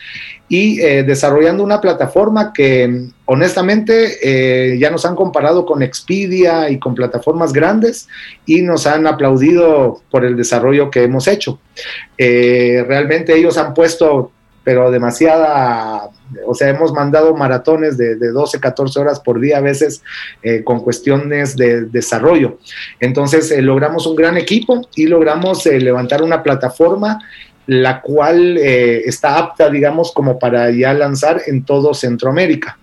y 0.49 0.79
eh, 0.81 1.03
desarrollando 1.03 1.65
una 1.65 1.81
plataforma 1.81 2.53
que 2.53 3.09
honestamente 3.25 4.19
eh, 4.23 4.79
ya 4.79 4.91
nos 4.91 5.07
han 5.07 5.17
comparado 5.17 5.65
con 5.65 5.83
Expedia 5.83 6.71
y 6.71 6.79
con 6.79 6.95
plataformas 6.95 7.53
grandes 7.53 8.09
y 8.45 8.61
nos 8.61 8.87
han 8.87 9.07
aplaudido 9.07 10.03
por 10.11 10.25
el 10.25 10.37
desarrollo 10.37 10.91
que 10.91 11.03
hemos 11.03 11.27
hecho. 11.27 11.59
realmente 12.19 13.35
ellos 13.37 13.57
han 13.57 13.75
puesto 13.75 14.31
pero 14.65 14.91
demasiada, 14.91 16.09
o 16.47 16.55
sea, 16.55 16.71
hemos 16.71 16.93
mandado 16.93 17.37
maratones 17.37 17.99
de, 17.99 18.17
12, 18.17 18.59
14 18.59 18.99
horas 18.99 19.21
por 19.21 19.39
día 19.39 19.59
a 19.59 19.61
veces 19.61 20.03
eh, 20.43 20.65
con 20.65 20.81
cuestiones 20.81 21.55
de 21.55 21.83
desarrollo. 21.83 22.59
Entonces, 22.99 23.51
eh, 23.51 23.61
logramos 23.61 24.07
un 24.07 24.17
gran 24.17 24.39
equipo 24.39 24.89
y 24.97 25.07
logramos 25.07 25.67
eh, 25.67 25.79
levantar 25.79 26.23
una 26.23 26.43
plataforma 26.43 27.21
la 27.67 28.03
cual 28.03 28.59
está 28.59 29.39
apta, 29.39 29.71
digamos, 29.71 30.13
como 30.13 30.39
para 30.39 30.71
ya 30.71 30.93
lanzar 30.93 31.41
en 31.47 31.65
todo 31.65 31.95
Centroamérica. 31.95 32.77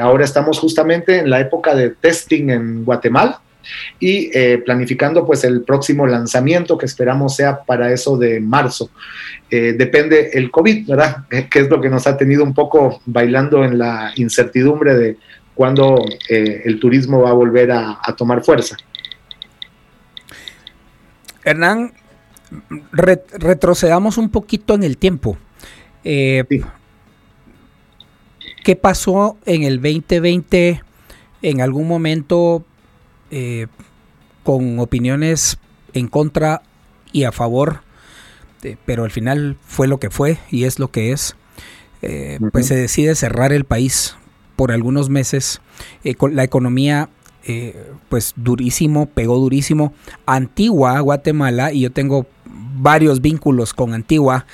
ahora 0.00 0.24
estamos 0.24 0.58
justamente 0.58 1.18
en 1.18 1.28
la 1.28 1.38
época 1.38 1.74
de 1.74 1.90
testing 1.90 2.48
en 2.48 2.84
Guatemala 2.86 3.42
y 3.98 4.30
eh, 4.36 4.58
planificando 4.64 5.26
pues 5.26 5.44
el 5.44 5.62
próximo 5.62 6.06
lanzamiento 6.06 6.78
que 6.78 6.86
esperamos 6.86 7.36
sea 7.36 7.62
para 7.62 7.92
eso 7.92 8.16
de 8.16 8.40
marzo. 8.40 8.90
Eh, 9.50 9.74
depende 9.76 10.30
el 10.34 10.50
COVID, 10.50 10.88
¿verdad? 10.88 11.24
que 11.50 11.60
es 11.60 11.68
lo 11.68 11.80
que 11.80 11.88
nos 11.88 12.06
ha 12.06 12.16
tenido 12.16 12.44
un 12.44 12.54
poco 12.54 13.00
bailando 13.06 13.64
en 13.64 13.78
la 13.78 14.12
incertidumbre 14.16 14.94
de 14.94 15.16
cuándo 15.54 16.04
eh, 16.28 16.62
el 16.64 16.80
turismo 16.80 17.22
va 17.22 17.30
a 17.30 17.34
volver 17.34 17.70
a, 17.72 17.98
tomar 18.16 18.42
fuerza. 18.42 18.76
Hernán, 21.44 21.92
retrocedamos 22.92 24.18
un 24.18 24.30
poquito 24.30 24.74
en 24.74 24.84
el 24.84 24.96
tiempo. 24.96 25.36
¿Qué 26.02 26.64
pasó 28.76 29.36
en 29.46 29.62
el 29.62 29.80
2020? 29.80 30.82
En 31.42 31.60
algún 31.60 31.88
momento 31.88 32.64
eh, 33.30 33.66
con 34.42 34.78
opiniones 34.78 35.58
en 35.92 36.08
contra 36.08 36.62
y 37.12 37.24
a 37.24 37.32
favor, 37.32 37.82
eh, 38.62 38.76
pero 38.86 39.04
al 39.04 39.10
final 39.10 39.56
fue 39.66 39.86
lo 39.86 40.00
que 40.00 40.10
fue 40.10 40.38
y 40.50 40.64
es 40.64 40.78
lo 40.78 40.90
que 40.90 41.12
es. 41.12 41.36
Eh, 42.02 42.38
pues 42.52 42.66
se 42.66 42.76
decide 42.76 43.14
cerrar 43.14 43.52
el 43.52 43.64
país 43.64 44.16
por 44.56 44.72
algunos 44.72 45.10
meses. 45.10 45.60
con 46.16 46.34
la 46.34 46.44
economía, 46.44 47.08
pues 48.08 48.32
durísimo, 48.36 49.06
pegó 49.06 49.38
durísimo. 49.38 49.92
Antigua, 50.26 50.98
Guatemala, 51.00 51.72
y 51.72 51.80
yo 51.80 51.92
tengo 51.92 52.26
varios 52.46 53.20
vínculos 53.20 53.74
con 53.74 53.94
Antigua. 53.94 54.46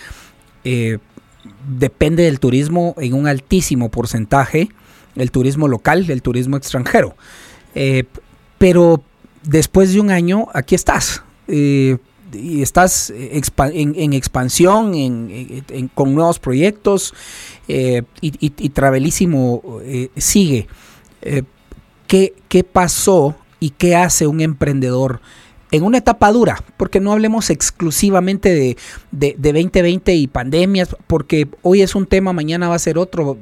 depende 1.69 2.25
del 2.25 2.41
turismo 2.41 2.95
en 2.99 3.15
un 3.15 3.27
altísimo 3.27 3.91
porcentaje, 3.91 4.69
el 5.15 5.31
turismo 5.31 5.69
local, 5.69 6.11
el 6.11 6.23
turismo 6.23 6.57
extranjero. 6.57 7.17
Eh, 7.79 8.05
pero 8.59 9.03
después 9.43 9.93
de 9.93 10.01
un 10.01 10.11
año, 10.11 10.49
aquí 10.53 10.75
estás. 10.75 11.23
y 11.49 12.63
estás 12.63 13.11
en, 13.11 14.13
expansión, 14.13 14.93
con 15.95 16.15
nuevos 16.15 16.39
proyectos 16.39 17.15
y, 17.69 18.03
y, 18.21 18.69
Travelísimo 18.71 19.81
sigue. 20.17 20.67
¿qué, 22.07 22.35
¿Qué 22.49 22.65
pasó 22.65 23.37
y 23.61 23.71
qué 23.71 23.97
hace 23.97 24.27
un 24.27 24.41
emprendedor 24.41 25.21
en 25.77 25.85
una 25.85 25.99
etapa 25.99 26.33
dura, 26.33 26.63
porque 26.77 27.01
no 27.01 27.13
hablemos 27.13 27.51
exclusivamente 27.51 28.55
de, 28.55 28.77
de, 29.13 29.35
2020 29.53 30.15
y 30.15 30.27
pandemias, 30.27 30.97
porque 31.07 31.49
hoy 31.63 31.83
es 31.83 31.95
un 31.95 32.07
tema, 32.07 32.33
mañana 32.33 32.69
va 32.69 32.75
a 32.75 32.81
ser 32.81 32.99
otro, 32.99 33.39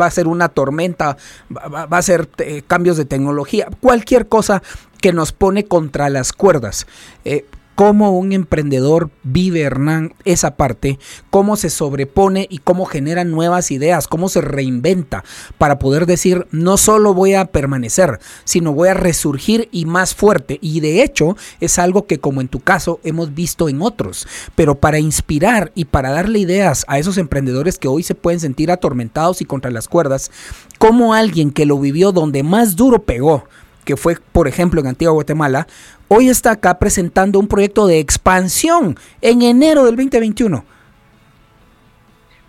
va 0.00 0.06
a 0.06 0.10
ser 0.10 0.26
una 0.26 0.48
tormenta, 0.48 1.16
va, 1.50 1.86
a 1.90 2.02
ser 2.02 2.28
eh, 2.38 2.62
cambios 2.66 2.96
de 2.96 3.04
tecnología, 3.04 3.68
cualquier 3.80 4.28
cosa 4.28 4.62
que 5.00 5.12
nos 5.12 5.32
pone 5.32 5.64
contra 5.64 6.08
las 6.10 6.32
cuerdas. 6.32 6.86
Eh, 7.24 7.44
cómo 7.80 8.10
un 8.10 8.32
emprendedor 8.32 9.08
vive, 9.22 9.62
Hernán, 9.62 10.12
esa 10.26 10.56
parte, 10.56 10.98
cómo 11.30 11.56
se 11.56 11.70
sobrepone 11.70 12.46
y 12.50 12.58
cómo 12.58 12.84
genera 12.84 13.24
nuevas 13.24 13.70
ideas, 13.70 14.06
cómo 14.06 14.28
se 14.28 14.42
reinventa 14.42 15.24
para 15.56 15.78
poder 15.78 16.04
decir, 16.04 16.46
no 16.50 16.76
solo 16.76 17.14
voy 17.14 17.32
a 17.32 17.46
permanecer, 17.46 18.20
sino 18.44 18.74
voy 18.74 18.88
a 18.88 18.94
resurgir 18.94 19.70
y 19.72 19.86
más 19.86 20.14
fuerte. 20.14 20.58
Y 20.60 20.80
de 20.80 21.02
hecho 21.02 21.38
es 21.58 21.78
algo 21.78 22.06
que 22.06 22.18
como 22.18 22.42
en 22.42 22.48
tu 22.48 22.60
caso 22.60 23.00
hemos 23.02 23.32
visto 23.32 23.70
en 23.70 23.80
otros, 23.80 24.28
pero 24.54 24.74
para 24.74 24.98
inspirar 24.98 25.72
y 25.74 25.86
para 25.86 26.10
darle 26.10 26.40
ideas 26.40 26.84
a 26.86 26.98
esos 26.98 27.16
emprendedores 27.16 27.78
que 27.78 27.88
hoy 27.88 28.02
se 28.02 28.14
pueden 28.14 28.40
sentir 28.40 28.70
atormentados 28.70 29.40
y 29.40 29.46
contra 29.46 29.70
las 29.70 29.88
cuerdas, 29.88 30.30
como 30.76 31.14
alguien 31.14 31.50
que 31.50 31.64
lo 31.64 31.78
vivió 31.78 32.12
donde 32.12 32.42
más 32.42 32.76
duro 32.76 33.04
pegó, 33.04 33.46
que 33.84 33.96
fue, 33.96 34.16
por 34.32 34.48
ejemplo, 34.48 34.80
en 34.80 34.88
Antigua 34.88 35.12
Guatemala, 35.12 35.66
hoy 36.08 36.28
está 36.28 36.52
acá 36.52 36.78
presentando 36.78 37.38
un 37.38 37.48
proyecto 37.48 37.86
de 37.86 37.98
expansión 37.98 38.96
en 39.20 39.42
enero 39.42 39.84
del 39.84 39.96
2021. 39.96 40.64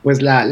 Pues 0.03 0.19
la, 0.19 0.45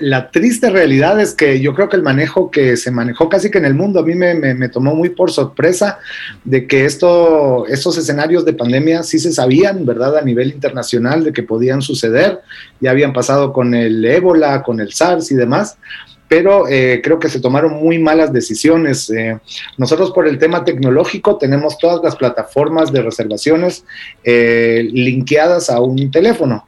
la, 0.00 0.30
triste 0.32 0.70
realidad 0.70 1.20
es 1.20 1.34
que 1.34 1.60
yo 1.60 1.72
creo 1.72 1.88
que 1.88 1.94
el 1.94 2.02
manejo 2.02 2.50
que 2.50 2.76
se 2.76 2.90
manejó 2.90 3.28
casi 3.28 3.48
que 3.48 3.58
en 3.58 3.64
el 3.64 3.74
mundo 3.74 4.00
a 4.00 4.02
mí 4.02 4.16
me, 4.16 4.68
tomó 4.70 4.92
muy 4.92 5.10
por 5.10 5.30
sorpresa 5.30 6.00
de 6.42 6.66
que 6.66 6.84
esto, 6.84 7.64
estos 7.68 7.96
escenarios 7.96 8.44
de 8.44 8.54
pandemia 8.54 9.04
sí 9.04 9.20
se 9.20 9.32
sabían, 9.32 9.86
¿verdad? 9.86 10.18
A 10.18 10.22
nivel 10.22 10.50
internacional 10.50 11.22
de 11.22 11.32
que 11.32 11.44
podían 11.44 11.80
suceder. 11.80 12.40
Ya 12.80 12.90
habían 12.90 13.12
pasado 13.12 13.52
con 13.52 13.72
el 13.72 14.04
ébola, 14.04 14.64
con 14.64 14.80
el 14.80 14.92
SARS 14.92 15.30
y 15.30 15.36
demás 15.36 15.78
pero 16.28 16.68
eh, 16.68 17.00
creo 17.02 17.18
que 17.18 17.28
se 17.28 17.40
tomaron 17.40 17.74
muy 17.74 17.98
malas 17.98 18.32
decisiones. 18.32 19.10
Eh, 19.10 19.38
nosotros 19.78 20.10
por 20.10 20.26
el 20.26 20.38
tema 20.38 20.64
tecnológico 20.64 21.36
tenemos 21.38 21.78
todas 21.78 22.02
las 22.02 22.16
plataformas 22.16 22.92
de 22.92 23.02
reservaciones 23.02 23.84
eh, 24.24 24.88
linkeadas 24.92 25.70
a 25.70 25.80
un 25.80 26.10
teléfono. 26.10 26.66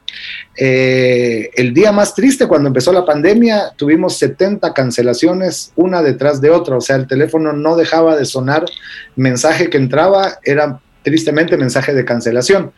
el 0.55 1.73
día 1.73 1.91
más 1.91 2.13
triste 2.15 2.47
cuando 2.47 2.67
empezó 2.67 2.91
la 2.91 3.05
pandemia 3.05 3.71
tuvimos 3.75 4.17
70 4.17 4.73
cancelaciones 4.73 5.71
una 5.75 6.01
detrás 6.01 6.41
de 6.41 6.49
otra, 6.49 6.77
o 6.77 6.81
sea, 6.81 6.97
el 6.97 7.07
teléfono 7.07 7.53
no 7.53 7.75
dejaba 7.75 8.17
de 8.17 8.25
sonar, 8.25 8.65
mensaje 9.15 9.69
que 9.69 9.77
entraba 9.77 10.39
era 10.43 10.79
tristemente 11.03 11.57
mensaje 11.57 11.93
de 11.93 12.03
cancelación. 12.05 12.71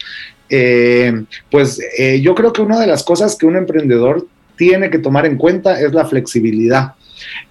pues 1.49 1.79
yo 2.21 2.35
creo 2.35 2.53
que 2.53 2.61
una 2.61 2.79
de 2.79 2.87
las 2.87 3.03
cosas 3.03 3.35
que 3.35 3.45
un 3.45 3.55
emprendedor 3.55 4.27
tiene 4.62 4.91
que 4.91 5.00
tomar 5.00 5.26
en 5.26 5.39
cuenta 5.39 5.82
es 5.82 5.91
la 5.91 6.06
flexibilidad. 6.06 6.93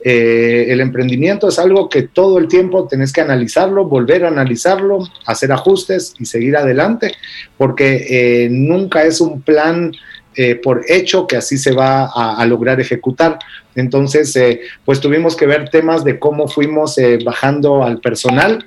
Eh, 0.05 0.66
el 0.68 0.81
emprendimiento 0.81 1.49
es 1.49 1.59
algo 1.59 1.88
que 1.88 2.03
todo 2.03 2.38
el 2.38 2.46
tiempo 2.46 2.87
tenés 2.87 3.12
que 3.12 3.20
analizarlo, 3.20 3.87
volver 3.87 4.25
a 4.25 4.29
analizarlo, 4.29 5.09
hacer 5.27 5.51
ajustes 5.51 6.14
y 6.20 6.25
seguir 6.25 6.57
adelante, 6.57 7.11
porque 7.59 8.07
eh, 8.09 8.49
nunca 8.49 9.03
es 9.03 9.20
un 9.20 9.42
plan 9.42 9.90
eh, 10.36 10.54
por 10.54 10.84
hecho 10.88 11.26
que 11.26 11.36
así 11.36 11.58
se 11.58 11.72
va 11.72 12.06
a, 12.06 12.46
lograr 12.46 12.80
ejecutar. 12.80 13.38
Entonces, 13.74 14.34
eh, 14.36 14.60
pues 14.84 15.00
tuvimos 15.00 15.34
que 15.34 15.44
ver 15.44 15.68
temas 15.70 16.04
de 16.04 16.20
cómo 16.20 16.46
fuimos 16.46 16.96
eh, 16.98 17.18
bajando 17.24 17.82
al 17.82 18.00
personal, 18.00 18.64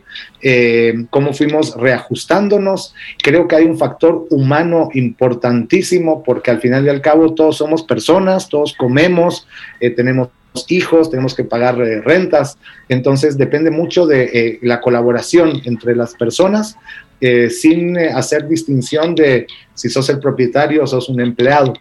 cómo 1.09 1.33
fuimos 1.33 1.75
reajustándonos. 1.77 2.93
Creo 3.21 3.47
que 3.47 3.55
hay 3.55 3.63
un 3.63 3.77
factor 3.77 4.27
humano 4.29 4.89
importantísimo 4.93 6.21
porque 6.21 6.51
al 6.51 6.59
final 6.59 6.85
y 6.85 6.89
al 6.89 7.01
cabo 7.01 7.33
todos 7.33 7.57
somos 7.57 7.83
personas, 7.83 8.49
todos 8.49 8.73
comemos, 8.73 9.47
tenemos 9.95 10.29
hijos, 10.67 11.09
tenemos 11.09 11.33
que 11.33 11.45
pagar 11.45 11.77
rentas, 11.77 12.57
entonces 12.89 13.37
depende 13.37 13.71
mucho 13.71 14.05
de 14.05 14.59
la 14.61 14.81
colaboración 14.81 15.61
entre 15.63 15.95
las 15.95 16.13
personas 16.13 16.77
eh, 17.25 17.49
sin 17.49 17.95
eh, 17.95 18.09
hacer 18.09 18.49
distinción 18.49 19.15
de 19.15 19.47
si 19.73 19.87
sos 19.87 20.09
el 20.09 20.19
propietario 20.19 20.83
o 20.83 20.87
sos 20.87 21.07
un 21.07 21.21
empleado. 21.21 21.73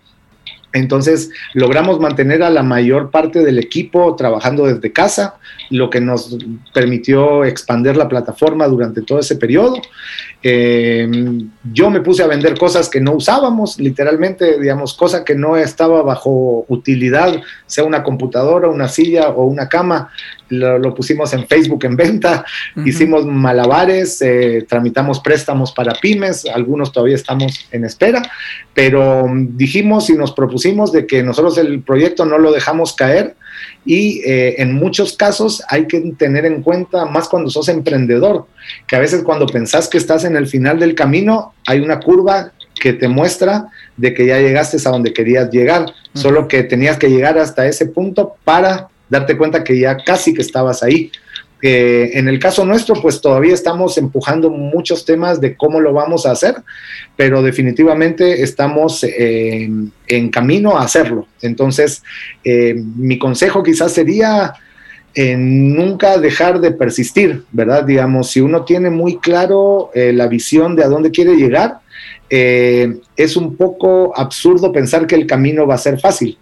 Entonces 0.72 1.30
logramos 1.52 1.98
mantener 1.98 2.44
a 2.44 2.50
la 2.50 2.62
mayor 2.62 3.10
parte 3.10 3.40
del 3.40 3.58
equipo 3.58 4.14
trabajando 4.14 4.66
desde 4.66 4.92
casa, 4.92 5.34
lo 5.68 5.90
que 5.90 6.00
nos 6.00 6.38
permitió 6.72 7.44
expandir 7.44 7.96
la 7.96 8.08
plataforma 8.08 8.68
durante 8.68 9.02
todo 9.02 9.18
ese 9.18 9.34
periodo. 9.34 9.82
Eh, 10.44 11.10
yo 11.72 11.90
me 11.90 12.02
puse 12.02 12.22
a 12.22 12.28
vender 12.28 12.56
cosas 12.56 12.88
que 12.88 13.00
no 13.00 13.14
usábamos, 13.14 13.80
literalmente, 13.80 14.60
digamos, 14.60 14.94
cosa 14.94 15.24
que 15.24 15.34
no 15.34 15.56
estaba 15.56 16.02
bajo 16.02 16.64
utilidad, 16.68 17.34
sea 17.66 17.82
una 17.82 18.04
computadora, 18.04 18.68
una 18.68 18.86
silla 18.86 19.30
o 19.30 19.44
una 19.46 19.68
cama. 19.68 20.12
Lo, 20.52 20.94
pusimos 20.94 21.32
en 21.32 21.46
Facebook 21.46 21.84
en 21.84 21.96
venta, 21.96 22.44
hicimos 22.84 23.24
malabares, 23.24 24.20
eh, 24.20 24.66
tramitamos 24.68 25.20
préstamos 25.20 25.72
para 25.72 25.94
pymes, 25.94 26.44
algunos 26.44 26.92
todavía 26.92 27.14
estamos 27.14 27.66
en 27.70 27.84
espera, 27.84 28.22
pero 28.74 29.26
dijimos 29.32 30.10
y 30.10 30.14
nos 30.14 30.32
propusimos 30.32 30.92
de 30.92 31.06
que 31.06 31.22
nosotros 31.22 31.56
el 31.56 31.80
proyecto 31.82 32.26
no 32.26 32.36
lo 32.36 32.52
dejamos 32.52 32.94
caer 32.94 33.34
y 33.84 34.20
eh, 34.26 34.56
en 34.58 34.74
muchos 34.74 35.16
casos 35.16 35.62
hay 35.68 35.86
que 35.86 36.00
tener 36.18 36.44
en 36.44 36.62
cuenta, 36.62 37.06
más 37.06 37.28
cuando 37.28 37.50
sos 37.50 37.68
emprendedor, 37.68 38.46
que 38.86 38.96
a 38.96 39.00
veces 39.00 39.22
cuando 39.22 39.46
pensás 39.46 39.88
que 39.88 39.98
estás 39.98 40.24
en 40.24 40.36
el 40.36 40.46
final 40.46 40.78
del 40.78 40.94
camino, 40.94 41.54
hay 41.66 41.80
una 41.80 42.00
curva 42.00 42.52
que 42.80 42.92
te 42.92 43.08
muestra 43.08 43.68
de 43.96 44.12
que 44.12 44.26
ya 44.26 44.38
llegaste 44.38 44.76
a 44.84 44.90
donde 44.90 45.12
querías 45.12 45.50
llegar, 45.50 45.86
solo 46.14 46.48
que 46.48 46.62
tenías 46.62 46.98
que 46.98 47.08
llegar 47.08 47.38
hasta 47.38 47.66
ese 47.66 47.86
punto 47.86 48.34
para 48.44 48.88
darte 49.12 49.36
cuenta 49.36 49.62
que 49.62 49.78
ya 49.78 49.96
casi 49.98 50.34
que 50.34 50.42
estabas 50.42 50.82
ahí 50.82 51.12
en 51.64 52.26
el 52.26 52.40
caso 52.40 52.64
nuestro, 52.64 53.00
pues 53.00 53.20
todavía 53.20 53.54
estamos 53.54 53.96
empujando 53.96 54.50
muchos 54.50 55.04
temas 55.04 55.40
de 55.40 55.56
cómo 55.56 55.80
lo 55.80 55.92
vamos 55.92 56.26
a 56.26 56.32
hacer, 56.32 56.56
pero 57.16 57.40
definitivamente 57.40 58.42
estamos 58.42 59.04
eh, 59.04 59.70
en 60.08 60.28
camino 60.30 60.76
a 60.76 60.82
hacerlo. 60.82 61.28
Entonces, 61.40 62.02
eh, 62.42 62.74
mi 62.74 63.16
consejo 63.16 63.62
quizás 63.62 63.92
sería 63.92 64.54
eh, 65.14 65.36
nunca 65.36 66.18
dejar 66.18 66.60
de 66.60 66.72
persistir, 66.72 67.44
¿verdad? 67.52 67.84
Digamos, 67.84 68.30
si 68.30 68.40
uno 68.40 68.64
tiene 68.64 68.90
muy 68.90 69.18
claro 69.18 69.92
la 69.94 70.26
visión 70.26 70.74
de 70.74 70.82
a 70.82 70.88
dónde 70.88 71.12
quiere 71.12 71.36
llegar, 71.36 71.78
es 72.28 73.36
un 73.36 73.56
poco 73.56 74.12
absurdo 74.16 74.72
pensar 74.72 75.06
que 75.06 75.14
el 75.14 75.26
camino 75.26 75.64
va 75.64 75.76
a 75.76 75.78
ser 75.78 76.00
fácil 76.00 76.38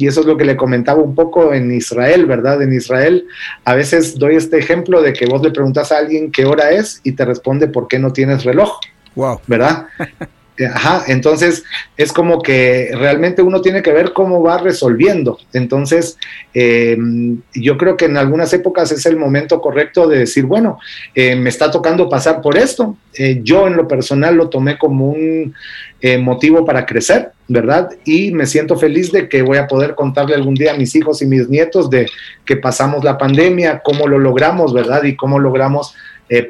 y 0.00 0.06
eso 0.06 0.20
es 0.20 0.26
lo 0.26 0.38
que 0.38 0.46
le 0.46 0.56
comentaba 0.56 1.02
un 1.02 1.14
poco 1.14 1.52
en 1.52 1.70
Israel, 1.70 2.24
¿verdad? 2.24 2.62
En 2.62 2.72
Israel 2.72 3.26
a 3.64 3.74
veces 3.74 4.18
doy 4.18 4.36
este 4.36 4.58
ejemplo 4.58 5.02
de 5.02 5.12
que 5.12 5.26
vos 5.26 5.42
le 5.42 5.50
preguntas 5.50 5.92
a 5.92 5.98
alguien 5.98 6.32
qué 6.32 6.46
hora 6.46 6.70
es 6.70 7.00
y 7.04 7.12
te 7.12 7.26
responde 7.26 7.68
por 7.68 7.86
qué 7.86 7.98
no 7.98 8.10
tienes 8.10 8.44
reloj. 8.44 8.80
Wow. 9.14 9.40
¿Verdad? 9.46 9.88
Ajá, 10.66 11.04
entonces 11.06 11.64
es 11.96 12.12
como 12.12 12.42
que 12.42 12.90
realmente 12.92 13.42
uno 13.42 13.60
tiene 13.60 13.82
que 13.82 13.92
ver 13.92 14.12
cómo 14.12 14.42
va 14.42 14.58
resolviendo. 14.58 15.38
Entonces, 15.52 16.18
em, 16.52 17.40
yo 17.54 17.78
creo 17.78 17.96
que 17.96 18.06
en 18.06 18.16
algunas 18.16 18.52
épocas 18.52 18.92
es 18.92 19.06
el 19.06 19.16
momento 19.16 19.60
correcto 19.60 20.06
de 20.08 20.18
decir, 20.18 20.44
bueno, 20.44 20.78
eh, 21.14 21.36
me 21.36 21.48
está 21.48 21.70
tocando 21.70 22.08
pasar 22.08 22.42
por 22.42 22.56
esto. 22.56 22.96
Eh, 23.14 23.40
yo 23.42 23.66
en 23.66 23.76
lo 23.76 23.88
personal 23.88 24.36
lo 24.36 24.48
tomé 24.48 24.78
como 24.78 25.10
un 25.10 25.54
eh, 26.00 26.18
motivo 26.18 26.64
para 26.64 26.86
crecer, 26.86 27.32
¿verdad? 27.50 27.90
Y 28.04 28.32
me 28.32 28.46
siento 28.46 28.78
feliz 28.78 29.12
de 29.12 29.28
que 29.28 29.42
voy 29.42 29.58
a 29.58 29.66
poder 29.66 29.94
contarle 29.94 30.34
algún 30.34 30.54
día 30.54 30.72
a 30.72 30.76
mis 30.76 30.94
hijos 30.94 31.20
y 31.20 31.26
mis 31.26 31.48
nietos 31.48 31.90
de 31.90 32.06
que 32.44 32.56
pasamos 32.56 33.04
la 33.04 33.18
pandemia, 33.18 33.82
cómo 33.84 34.08
lo 34.08 34.18
logramos, 34.18 34.72
¿verdad? 34.72 35.02
Y 35.04 35.16
cómo 35.16 35.38
logramos 35.38 35.94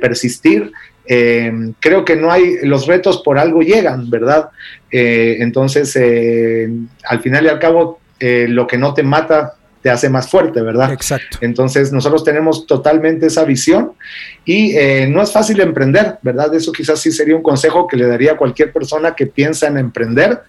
persistir 0.01 0.73
eh, 1.13 1.53
creo 1.81 2.05
que 2.05 2.15
no 2.15 2.31
hay, 2.31 2.59
los 2.63 2.87
retos 2.87 3.21
por 3.23 3.37
algo 3.37 3.63
llegan, 3.63 4.09
¿verdad? 4.09 4.51
Eh, 4.93 5.39
entonces, 5.41 5.97
eh, 5.97 6.71
al 7.05 7.21
final 7.21 7.47
y 7.47 7.49
al 7.49 7.59
cabo, 7.59 7.99
lo 8.21 8.67
que 8.67 8.77
no 8.77 8.93
te 8.93 9.03
mata 9.03 9.55
te 9.83 9.91
hace 9.91 10.11
más 10.11 10.29
fuerte, 10.29 10.61
¿verdad? 10.61 10.93
Exacto. 10.93 11.39
Entonces 11.41 11.93
nosotros 11.93 12.23
tenemos 12.23 12.67
totalmente 12.67 13.27
esa 13.27 13.45
visión 13.45 13.93
y 14.45 14.77
eh, 14.77 15.07
no 15.09 15.23
es 15.23 15.33
fácil 15.33 15.61
emprender, 15.61 16.19
¿verdad? 16.23 16.55
Eso 16.55 16.71
quizás 16.73 17.01
sí 17.01 17.11
sería 17.11 17.35
un 17.35 17.43
consejo 17.43 17.87
que 17.87 17.97
le 17.97 18.07
daría 18.07 18.33
a 18.33 18.37
cualquier 18.37 18.73
persona 18.73 19.15
que 19.15 19.27
piensa 19.27 19.69
en 19.69 19.79
emprender, 19.79 20.43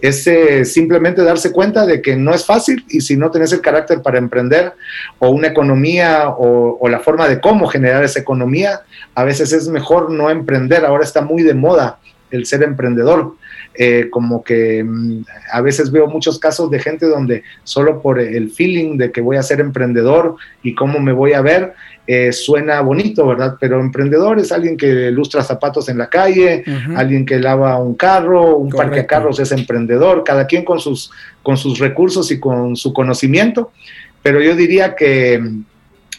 es 0.00 0.26
eh, 0.26 0.66
simplemente 0.66 1.22
darse 1.22 1.50
cuenta 1.50 1.86
de 1.86 2.02
que 2.02 2.14
no 2.14 2.34
es 2.34 2.44
fácil 2.44 2.84
y 2.88 3.00
si 3.00 3.16
no 3.16 3.30
tenés 3.30 3.52
el 3.52 3.62
carácter 3.62 4.02
para 4.02 4.18
emprender 4.18 4.74
o 5.18 5.30
una 5.30 5.48
economía 5.48 6.28
o, 6.28 6.76
o 6.78 6.88
la 6.88 7.00
forma 7.00 7.26
de 7.26 7.40
cómo 7.40 7.66
generar 7.68 8.04
esa 8.04 8.20
economía, 8.20 8.82
a 9.14 9.24
veces 9.24 9.52
es 9.52 9.68
mejor 9.68 10.10
no 10.10 10.28
emprender. 10.28 10.84
Ahora 10.84 11.04
está 11.04 11.22
muy 11.22 11.42
de 11.42 11.54
moda 11.54 11.98
el 12.30 12.44
ser 12.44 12.62
emprendedor. 12.62 13.34
Eh, 13.76 14.06
como 14.08 14.44
que 14.44 14.84
mm, 14.84 15.24
a 15.52 15.60
veces 15.60 15.90
veo 15.90 16.06
muchos 16.06 16.38
casos 16.38 16.70
de 16.70 16.78
gente 16.78 17.06
donde 17.06 17.42
solo 17.64 18.00
por 18.00 18.20
el 18.20 18.50
feeling 18.50 18.96
de 18.98 19.10
que 19.10 19.20
voy 19.20 19.36
a 19.36 19.42
ser 19.42 19.58
emprendedor 19.58 20.36
y 20.62 20.76
cómo 20.76 21.00
me 21.00 21.12
voy 21.12 21.32
a 21.32 21.40
ver, 21.40 21.74
eh, 22.06 22.32
suena 22.32 22.80
bonito, 22.82 23.26
¿verdad? 23.26 23.56
Pero 23.58 23.80
emprendedor 23.80 24.38
es 24.38 24.52
alguien 24.52 24.76
que 24.76 25.10
lustra 25.10 25.42
zapatos 25.42 25.88
en 25.88 25.98
la 25.98 26.08
calle, 26.08 26.62
alguien 26.94 27.26
que 27.26 27.40
lava 27.40 27.76
un 27.78 27.94
carro, 27.94 28.56
un 28.56 28.70
parque 28.70 29.00
de 29.00 29.06
carros 29.06 29.40
es 29.40 29.50
emprendedor, 29.50 30.22
cada 30.22 30.46
quien 30.46 30.64
con 30.64 30.78
sus, 30.78 31.10
con 31.42 31.56
sus 31.56 31.80
recursos 31.80 32.30
y 32.30 32.38
con 32.38 32.76
su 32.76 32.92
conocimiento, 32.92 33.72
pero 34.22 34.40
yo 34.40 34.54
diría 34.54 34.94
que 34.94 35.42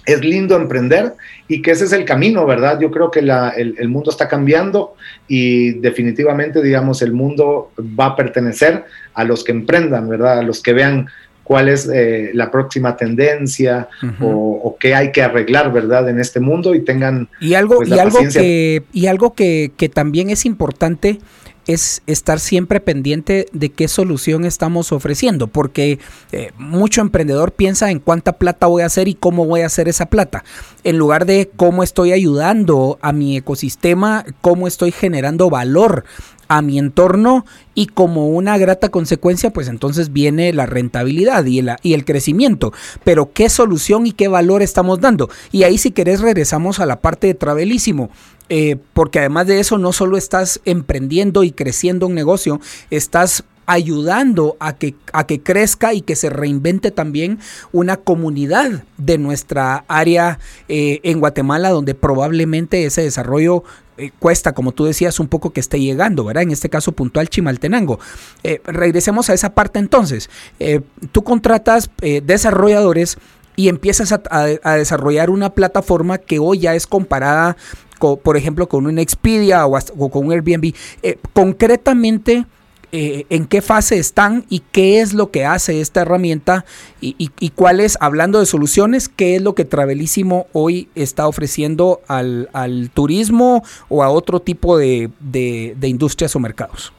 es 0.05 0.23
lindo 0.23 0.55
emprender 0.55 1.13
y 1.47 1.61
que 1.61 1.71
ese 1.71 1.85
es 1.85 1.93
el 1.93 2.05
camino, 2.05 2.45
¿verdad? 2.45 2.79
Yo 2.79 2.91
creo 2.91 3.11
que 3.11 3.19
el, 3.19 3.89
mundo 3.89 4.11
está 4.11 4.27
cambiando 4.27 4.95
y 5.27 5.71
definitivamente, 5.79 6.61
digamos, 6.61 7.01
el 7.01 7.13
mundo 7.13 7.71
va 7.77 8.07
a 8.07 8.15
pertenecer 8.15 8.85
a 9.13 9.23
los 9.23 9.43
que 9.43 9.51
emprendan, 9.51 10.07
¿verdad? 10.07 10.39
A 10.39 10.43
los 10.43 10.61
que 10.61 10.73
vean 10.73 11.07
cuál 11.43 11.69
es 11.69 11.89
eh, 11.93 12.31
la 12.33 12.49
próxima 12.49 12.97
tendencia 12.97 13.87
o, 14.19 14.75
qué 14.79 14.95
hay 14.95 15.11
que 15.11 15.21
arreglar, 15.21 15.71
¿verdad? 15.71 16.09
En 16.09 16.19
este 16.19 16.39
mundo 16.39 16.73
y 16.75 16.81
tengan... 16.81 17.29
Y 17.39 17.53
algo, 17.53 17.77
pues, 17.77 17.89
y, 17.89 17.99
algo 17.99 18.19
que, 18.19 18.83
y 18.91 19.07
algo 19.07 19.33
que, 19.33 19.71
que 19.77 19.89
también 19.89 20.29
es 20.29 20.45
importante 20.45 21.19
es 21.67 22.01
estar 22.07 22.39
siempre 22.39 22.79
pendiente 22.79 23.47
de 23.51 23.69
qué 23.69 23.87
solución 23.87 24.45
estamos 24.45 24.91
ofreciendo, 24.91 25.47
porque 25.47 25.99
eh, 26.31 26.51
mucho 26.57 27.01
emprendedor 27.01 27.51
piensa 27.51 27.91
en 27.91 27.99
cuánta 27.99 28.33
plata 28.33 28.67
voy 28.67 28.83
a 28.83 28.87
hacer 28.87 29.07
y 29.07 29.15
cómo 29.15 29.45
voy 29.45 29.61
a 29.61 29.67
hacer 29.67 29.87
esa 29.87 30.07
plata, 30.07 30.43
en 30.83 30.97
lugar 30.97 31.25
de 31.25 31.49
cómo 31.55 31.83
estoy 31.83 32.11
ayudando 32.11 32.99
a 33.01 33.11
mi 33.11 33.37
ecosistema, 33.37 34.25
cómo 34.41 34.67
estoy 34.67 34.91
generando 34.91 35.49
valor 35.49 36.05
a 36.47 36.61
mi 36.61 36.77
entorno 36.77 37.45
y 37.73 37.87
como 37.87 38.29
una 38.29 38.57
grata 38.57 38.89
consecuencia, 38.89 39.51
pues 39.51 39.67
entonces 39.67 40.13
viene 40.13 40.53
la 40.53 40.65
rentabilidad 40.65 41.45
y 41.45 41.59
el, 41.59 41.71
y 41.81 41.93
el 41.93 42.05
crecimiento. 42.05 42.71
Pero 43.03 43.31
qué 43.33 43.49
solución 43.49 44.05
y 44.05 44.11
qué 44.11 44.27
valor 44.27 44.61
estamos 44.61 45.01
dando. 45.01 45.29
Y 45.51 45.63
ahí 45.63 45.77
si 45.77 45.91
querés 45.91 46.21
regresamos 46.21 46.79
a 46.79 46.85
la 46.85 47.01
parte 47.01 47.27
de 47.27 47.33
Travelísimo. 47.33 48.09
Eh, 48.49 48.77
porque 48.93 49.19
además 49.19 49.47
de 49.47 49.59
eso 49.59 49.77
no 49.77 49.91
solo 49.91 50.17
estás 50.17 50.61
emprendiendo 50.65 51.43
y 51.43 51.51
creciendo 51.51 52.07
un 52.07 52.13
negocio, 52.13 52.59
estás 52.89 53.43
ayudando 53.67 54.55
a 54.59 54.75
que, 54.75 54.93
a 55.11 55.25
que 55.25 55.41
crezca 55.41 55.95
y 55.95 56.01
que 56.01 56.15
se 56.15 56.29
reinvente 56.29 56.91
también 56.91 57.39
una 57.71 57.97
comunidad 57.97 58.83
de 58.97 59.17
nuestra 59.17 59.85
área 59.87 60.37
eh, 60.67 60.99
en 61.01 61.19
Guatemala, 61.19 61.71
donde 61.71 61.95
probablemente 61.95 62.85
ese 62.85 63.01
desarrollo 63.01 63.63
eh, 63.97 64.11
cuesta, 64.19 64.53
como 64.53 64.71
tú 64.71 64.85
decías, 64.85 65.19
un 65.19 65.27
poco 65.27 65.51
que 65.51 65.61
esté 65.61 65.79
llegando, 65.79 66.25
¿verdad? 66.25 66.43
En 66.43 66.51
este 66.51 66.69
caso 66.69 66.91
puntual 66.91 67.29
Chimaltenango. 67.29 67.99
Regresemos 68.65 69.31
a 69.31 69.33
esa 69.33 69.55
parte 69.55 69.79
entonces. 69.79 70.29
Tú 71.11 71.23
contratas 71.23 71.89
desarrolladores 72.21 73.17
y 73.55 73.69
empiezas 73.69 74.11
a, 74.11 74.75
desarrollar 74.75 75.29
una 75.29 75.51
plataforma 75.51 76.17
que 76.17 76.39
hoy 76.39 76.59
ya 76.59 76.75
es 76.75 76.87
comparada, 76.87 77.55
por 77.99 78.37
ejemplo, 78.37 78.67
con 78.67 78.85
un 78.87 78.99
Expedia 78.99 79.65
o, 79.65 79.77
o 79.97 80.09
con 80.09 80.25
un 80.25 80.31
Airbnb. 80.31 80.73
concretamente, 81.33 82.45
eh, 82.97 83.25
en 83.29 83.45
qué 83.45 83.61
fase 83.61 83.97
están 83.97 84.45
y 84.49 84.61
qué 84.71 85.01
es 85.01 85.13
lo 85.13 85.29
que 85.29 85.43
hace 85.43 85.81
esta 85.81 86.03
herramienta 86.03 86.63
y, 87.01 87.29
cuál 87.53 87.81
es, 87.81 87.97
hablando 87.99 88.39
de 88.39 88.45
soluciones, 88.45 89.09
qué 89.09 89.35
es 89.35 89.41
lo 89.41 89.53
que 89.53 89.65
Travelísimo 89.65 90.47
hoy 90.53 90.87
está 90.95 91.27
ofreciendo 91.27 91.99
al, 92.07 92.47
turismo 92.93 93.63
o 93.89 94.01
a 94.01 94.09
otro 94.09 94.39
tipo 94.39 94.77
de, 94.77 95.09
industrias 95.83 96.37
o 96.37 96.39
mercados. 96.39 96.93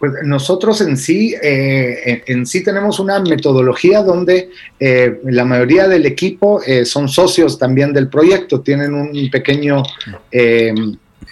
Pues 0.00 0.12
nosotros 0.24 0.80
en 0.80 0.96
sí, 0.96 1.34
eh, 1.40 2.24
en, 2.26 2.46
sí 2.46 2.64
tenemos 2.64 2.98
una 2.98 3.20
metodología 3.20 4.02
donde 4.02 4.50
eh, 4.80 5.20
la 5.24 5.44
mayoría 5.44 5.86
del 5.86 6.06
equipo 6.06 6.60
son 6.84 7.08
socios 7.08 7.58
también 7.58 7.92
del 7.92 8.08
proyecto, 8.08 8.62
tienen 8.62 8.94
un 8.94 9.30
pequeño 9.30 9.82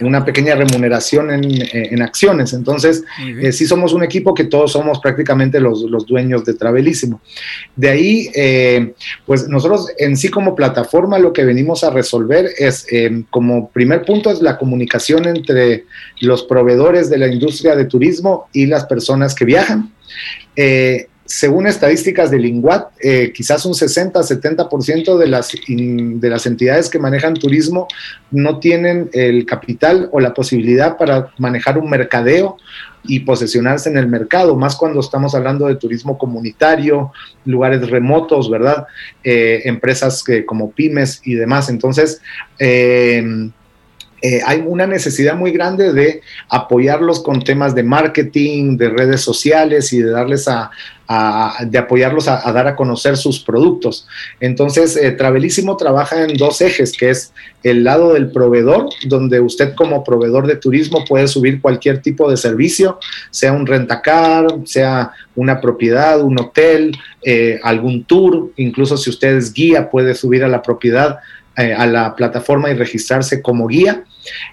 una 0.01 0.23
pequeña 0.23 0.55
remuneración 0.55 1.31
en, 1.31 1.43
en 1.71 2.01
acciones. 2.01 2.53
Entonces, 2.53 3.03
eh, 3.41 3.51
sí 3.51 3.65
somos 3.65 3.93
un 3.93 4.03
equipo 4.03 4.33
que 4.33 4.45
todos 4.45 4.71
somos 4.71 4.99
prácticamente 4.99 5.59
los, 5.59 5.81
los 5.81 6.05
dueños 6.05 6.45
de 6.45 6.53
Travelísimo. 6.53 7.21
De 7.75 7.89
ahí, 7.89 8.29
eh, 8.35 8.93
pues 9.25 9.47
nosotros 9.47 9.87
en 9.97 10.15
sí 10.17 10.29
como 10.29 10.55
plataforma 10.55 11.19
lo 11.19 11.33
que 11.33 11.43
venimos 11.43 11.83
a 11.83 11.89
resolver 11.89 12.49
es, 12.57 12.85
eh, 12.91 13.23
como 13.29 13.69
primer 13.69 14.05
punto, 14.05 14.31
es 14.31 14.41
la 14.41 14.57
comunicación 14.57 15.25
entre 15.25 15.85
los 16.21 16.43
proveedores 16.43 17.09
de 17.09 17.17
la 17.17 17.27
industria 17.27 17.75
de 17.75 17.85
turismo 17.85 18.47
y 18.53 18.65
las 18.65 18.85
personas 18.85 19.35
que 19.35 19.45
viajan 19.45 19.93
según 21.29 21.67
estadísticas 21.67 22.31
de 22.31 22.39
Linguat, 22.39 22.87
eh, 22.99 23.31
quizás 23.31 23.63
un 23.63 23.73
60-70% 23.73 25.15
de 25.15 25.27
las, 25.27 25.51
de 25.67 26.27
las 26.27 26.47
entidades 26.47 26.89
que 26.89 26.97
manejan 26.97 27.35
turismo 27.35 27.87
no 28.31 28.57
tienen 28.57 29.11
el 29.13 29.45
capital 29.45 30.09
o 30.11 30.19
la 30.19 30.33
posibilidad 30.33 30.97
para 30.97 31.31
manejar 31.37 31.77
un 31.77 31.87
mercadeo 31.87 32.57
y 33.03 33.19
posesionarse 33.19 33.91
en 33.91 33.97
el 33.97 34.07
mercado, 34.07 34.55
más 34.55 34.75
cuando 34.75 35.01
estamos 35.01 35.35
hablando 35.35 35.67
de 35.67 35.75
turismo 35.75 36.17
comunitario, 36.17 37.11
lugares 37.45 37.87
remotos, 37.91 38.49
¿verdad? 38.49 38.87
Eh, 39.23 39.61
empresas 39.65 40.23
como 40.47 40.71
pymes 40.71 41.21
y 41.23 41.35
demás. 41.35 41.69
Entonces, 41.69 42.23
eh, 42.57 44.41
hay 44.45 44.63
una 44.65 44.85
necesidad 44.87 45.35
muy 45.35 45.51
grande 45.51 45.93
de 45.93 46.21
apoyarlos 46.49 47.21
con 47.21 47.41
temas 47.41 47.75
de 47.75 47.83
marketing, 47.83 48.77
de 48.77 48.89
redes 48.89 49.21
sociales 49.21 49.93
y 49.93 50.01
de 50.01 50.09
darles 50.09 50.47
a, 50.47 50.71
de 51.65 51.77
apoyarlos 51.79 52.27
a, 52.27 52.51
dar 52.51 52.67
a 52.67 52.75
conocer 52.75 53.17
sus 53.17 53.39
productos. 53.39 54.07
Entonces, 54.39 54.95
eh, 54.95 55.11
Travelísimo 55.11 55.75
trabaja 55.75 56.23
en 56.23 56.37
dos 56.37 56.61
ejes, 56.61 56.95
que 56.95 57.09
es 57.09 57.33
el 57.63 57.83
lado 57.83 58.13
del 58.13 58.31
proveedor, 58.31 58.89
donde 59.07 59.39
usted 59.39 59.73
como 59.73 60.03
proveedor 60.03 60.45
de 60.45 60.55
turismo 60.55 61.03
puede 61.05 61.27
subir 61.27 61.61
cualquier 61.61 62.03
tipo 62.03 62.29
de 62.29 62.37
servicio, 62.37 62.99
sea 63.31 63.53
un 63.53 63.65
rentacar, 63.65 64.45
sea 64.65 65.11
una 65.35 65.59
propiedad, 65.59 66.21
un 66.21 66.39
hotel, 66.39 66.95
eh, 67.23 67.59
algún 67.63 68.03
tour, 68.03 68.51
incluso 68.57 68.95
si 68.95 69.09
usted 69.09 69.35
es 69.35 69.51
guía, 69.51 69.89
puede 69.89 70.13
subir 70.13 70.43
a 70.43 70.47
la 70.47 70.61
propiedad 70.61 71.17
eh, 71.59 71.73
a 71.73 71.85
la 71.85 72.15
plataforma 72.15 72.69
y 72.69 72.73
registrarse 72.73 73.41
como 73.41 73.67
guía 73.67 74.05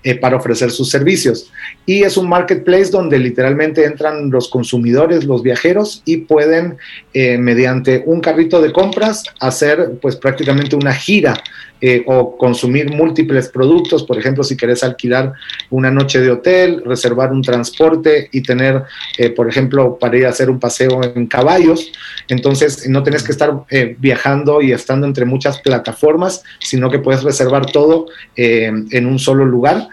eh, 0.02 0.16
para 0.16 0.38
ofrecer 0.38 0.72
sus 0.72 0.90
servicios. 0.90 1.52
Y 1.86 2.02
es 2.02 2.16
un 2.16 2.28
marketplace 2.28 2.90
donde 2.90 3.16
literalmente 3.20 3.84
entran 3.84 4.28
los 4.28 4.48
consumidores, 4.48 5.24
los 5.24 5.40
viajeros 5.40 6.02
y 6.04 6.16
pueden 6.16 6.78
eh, 7.14 7.38
mediante 7.38 8.02
un 8.06 8.20
carrito 8.20 8.60
de 8.60 8.72
compras 8.72 9.22
hacer 9.38 9.92
pues 10.02 10.16
prácticamente 10.16 10.74
una 10.74 10.92
gira 10.92 11.40
eh, 11.80 12.04
o 12.06 12.38
consumir 12.38 12.90
múltiples 12.90 13.48
productos, 13.48 14.04
por 14.04 14.18
ejemplo, 14.18 14.42
si 14.42 14.56
querés 14.56 14.82
alquilar 14.82 15.34
una 15.68 15.90
noche 15.90 16.20
de 16.20 16.30
hotel, 16.30 16.82
reservar 16.84 17.32
un 17.32 17.42
transporte 17.42 18.30
y 18.32 18.42
tener, 18.42 18.82
eh, 19.18 19.28
por 19.28 19.46
ejemplo, 19.46 19.98
para 19.98 20.16
ir 20.16 20.26
a 20.26 20.30
hacer 20.30 20.48
un 20.48 20.58
paseo 20.58 21.00
en 21.02 21.26
caballos, 21.26 21.92
entonces 22.28 22.88
no 22.88 23.02
tenés 23.02 23.22
que 23.22 23.32
estar 23.32 23.64
eh, 23.68 23.94
viajando 23.98 24.62
y 24.62 24.72
estando 24.72 25.06
entre 25.06 25.26
muchas 25.26 25.60
plataformas, 25.60 26.42
sino 26.60 26.90
que 26.90 26.98
puedes 26.98 27.22
reservar 27.22 27.66
todo 27.66 28.06
en 28.36 29.06
un 29.06 29.18
solo 29.18 29.44
lugar. 29.44 29.88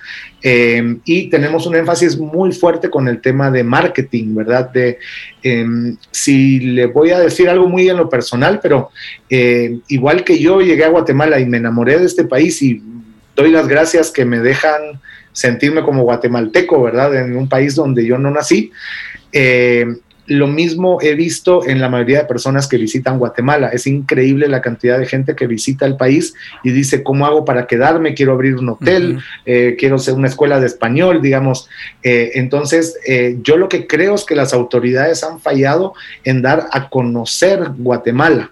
Em, 0.46 1.00
y 1.06 1.30
tenemos 1.30 1.66
un 1.66 1.76
énfasis 1.78 2.18
muy 2.18 2.52
fuerte 2.52 2.90
con 2.90 3.08
el 3.08 3.22
tema 3.22 3.50
de 3.50 3.64
marketing, 3.64 4.36
¿verdad? 4.36 4.70
De, 4.72 5.00
em, 5.42 5.96
si 6.12 6.60
le 6.60 6.88
voy 6.88 7.12
a 7.12 7.20
decir 7.20 7.48
algo 7.48 7.70
muy 7.70 7.88
en 7.88 7.96
lo 7.96 8.10
personal, 8.10 8.60
pero 8.62 8.90
eh, 9.30 9.80
igual 9.88 10.26
que 10.26 10.38
yo 10.38 10.60
llegué 10.60 10.84
a 10.84 10.90
Guatemala 10.90 11.40
y 11.40 11.46
me 11.46 11.58
enamoré 11.58 11.98
de 11.98 12.06
este 12.06 12.26
país 12.26 12.62
y 12.62 12.84
doy 13.38 13.52
las 13.52 13.70
gracias 13.70 14.12
que 14.12 14.26
me 14.26 14.40
dejan 14.40 15.00
sentirme 15.32 15.82
como 15.82 16.04
guatemalteco, 16.04 16.84
¿verdad? 16.84 17.16
En 17.16 17.38
un 17.38 17.48
país 17.48 17.76
donde 17.76 18.06
yo 18.06 18.18
no 18.18 18.30
nací. 18.30 18.70
Lo 20.26 20.48
mismo 20.48 21.00
he 21.02 21.16
visto 21.16 21.66
en 21.68 21.82
la 21.82 21.90
mayoría 21.90 22.20
de 22.20 22.26
personas 22.26 22.68
que 22.68 22.78
visitan 22.78 23.20
Guatemala. 23.20 23.70
Es 23.70 23.88
increíble 23.88 24.48
la 24.48 24.62
cantidad 24.62 24.98
de 24.98 25.06
gente 25.06 25.36
que 25.36 25.48
visita 25.48 25.86
el 25.86 25.98
país 25.98 26.34
y 26.64 26.72
dice, 26.72 27.04
¿cómo 27.04 27.26
hago 27.26 27.44
para 27.44 27.68
quedarme? 27.68 28.14
Quiero 28.14 28.34
abrir 28.34 28.56
un 28.56 28.70
hotel, 28.70 29.20
eh, 29.46 29.76
quiero 29.78 29.98
ser 29.98 30.14
una 30.14 30.28
escuela 30.28 30.60
de 30.60 30.68
español, 30.68 31.22
digamos. 31.22 31.68
Eh, 32.04 32.32
entonces, 32.36 32.98
eh, 33.06 33.38
yo 33.44 33.58
lo 33.58 33.68
que 33.68 33.86
creo 33.86 34.16
es 34.16 34.24
que 34.24 34.36
las 34.36 34.54
autoridades 34.54 35.24
han 35.24 35.40
fallado 35.42 35.94
en 36.24 36.42
dar 36.42 36.68
a 36.72 36.90
conocer 36.90 37.72
Guatemala. 37.78 38.52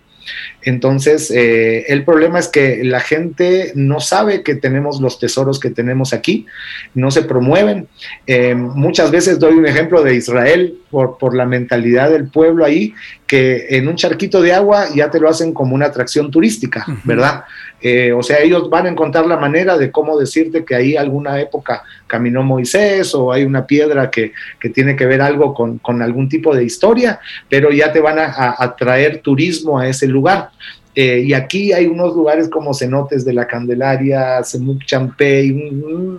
Entonces, 0.64 1.32
eh, 1.32 1.86
el 1.88 2.04
problema 2.04 2.40
es 2.40 2.48
que 2.48 2.84
la 2.84 3.00
gente 3.00 3.72
no 3.76 4.00
sabe 4.00 4.44
que 4.44 4.56
tenemos 4.56 5.02
los 5.02 5.20
tesoros 5.20 5.60
que 5.60 5.70
tenemos 5.70 6.14
aquí, 6.14 6.46
no 6.94 7.12
se 7.12 7.24
promueven. 7.24 7.88
Eh, 8.28 8.56
muchas 8.56 9.12
veces 9.12 9.40
doy 9.40 9.54
un 9.54 9.66
ejemplo 9.66 10.04
de 10.04 10.16
Israel 10.16 10.76
por, 10.90 11.18
por 11.18 11.36
la 11.36 11.46
mentalidad 11.46 12.12
del 12.12 12.28
pueblo 12.28 12.66
ahí, 12.66 12.94
que 13.26 13.68
en 13.70 13.88
un 13.88 13.96
charquito 13.96 14.42
de 14.42 14.54
agua 14.54 14.88
ya 14.94 15.10
te 15.10 15.20
lo 15.20 15.30
hacen 15.30 15.54
como 15.54 15.74
una 15.74 15.88
atracción 15.88 16.30
turística, 16.30 16.86
¿verdad? 17.04 17.46
Eh, 17.82 18.12
o 18.12 18.22
sea, 18.22 18.40
ellos 18.40 18.70
van 18.70 18.86
a 18.86 18.90
encontrar 18.90 19.26
la 19.26 19.38
manera 19.38 19.78
de 19.78 19.92
cómo 19.92 20.18
decirte 20.18 20.64
que 20.64 20.76
ahí 20.76 20.96
alguna 20.96 21.40
época 21.40 21.84
caminó 22.08 22.44
Moisés 22.44 23.14
o 23.16 23.32
hay 23.32 23.44
una 23.44 23.66
piedra 23.66 24.12
que, 24.12 24.34
que 24.60 24.70
tiene 24.70 24.96
que 24.96 25.06
ver 25.06 25.22
algo 25.22 25.54
con, 25.54 25.80
con, 25.80 26.02
algún 26.02 26.30
tipo 26.30 26.56
de 26.56 26.64
historia, 26.64 27.20
pero 27.50 27.72
ya 27.72 27.92
te 27.92 28.00
van 28.00 28.20
a, 28.20 28.56
a 28.58 28.76
traer 28.76 29.20
turismo 29.20 29.80
a 29.80 29.88
ese 29.88 30.08
lugar. 30.08 30.52
Eh, 30.94 31.24
y 31.26 31.34
aquí 31.34 31.72
hay 31.72 31.88
unos 31.88 32.14
lugares 32.16 32.50
como 32.50 32.74
cenotes 32.74 33.24
de 33.24 33.34
la 33.34 33.48
Candelaria, 33.48 34.44
Semuc 34.44 34.84
Champey, 34.86 35.52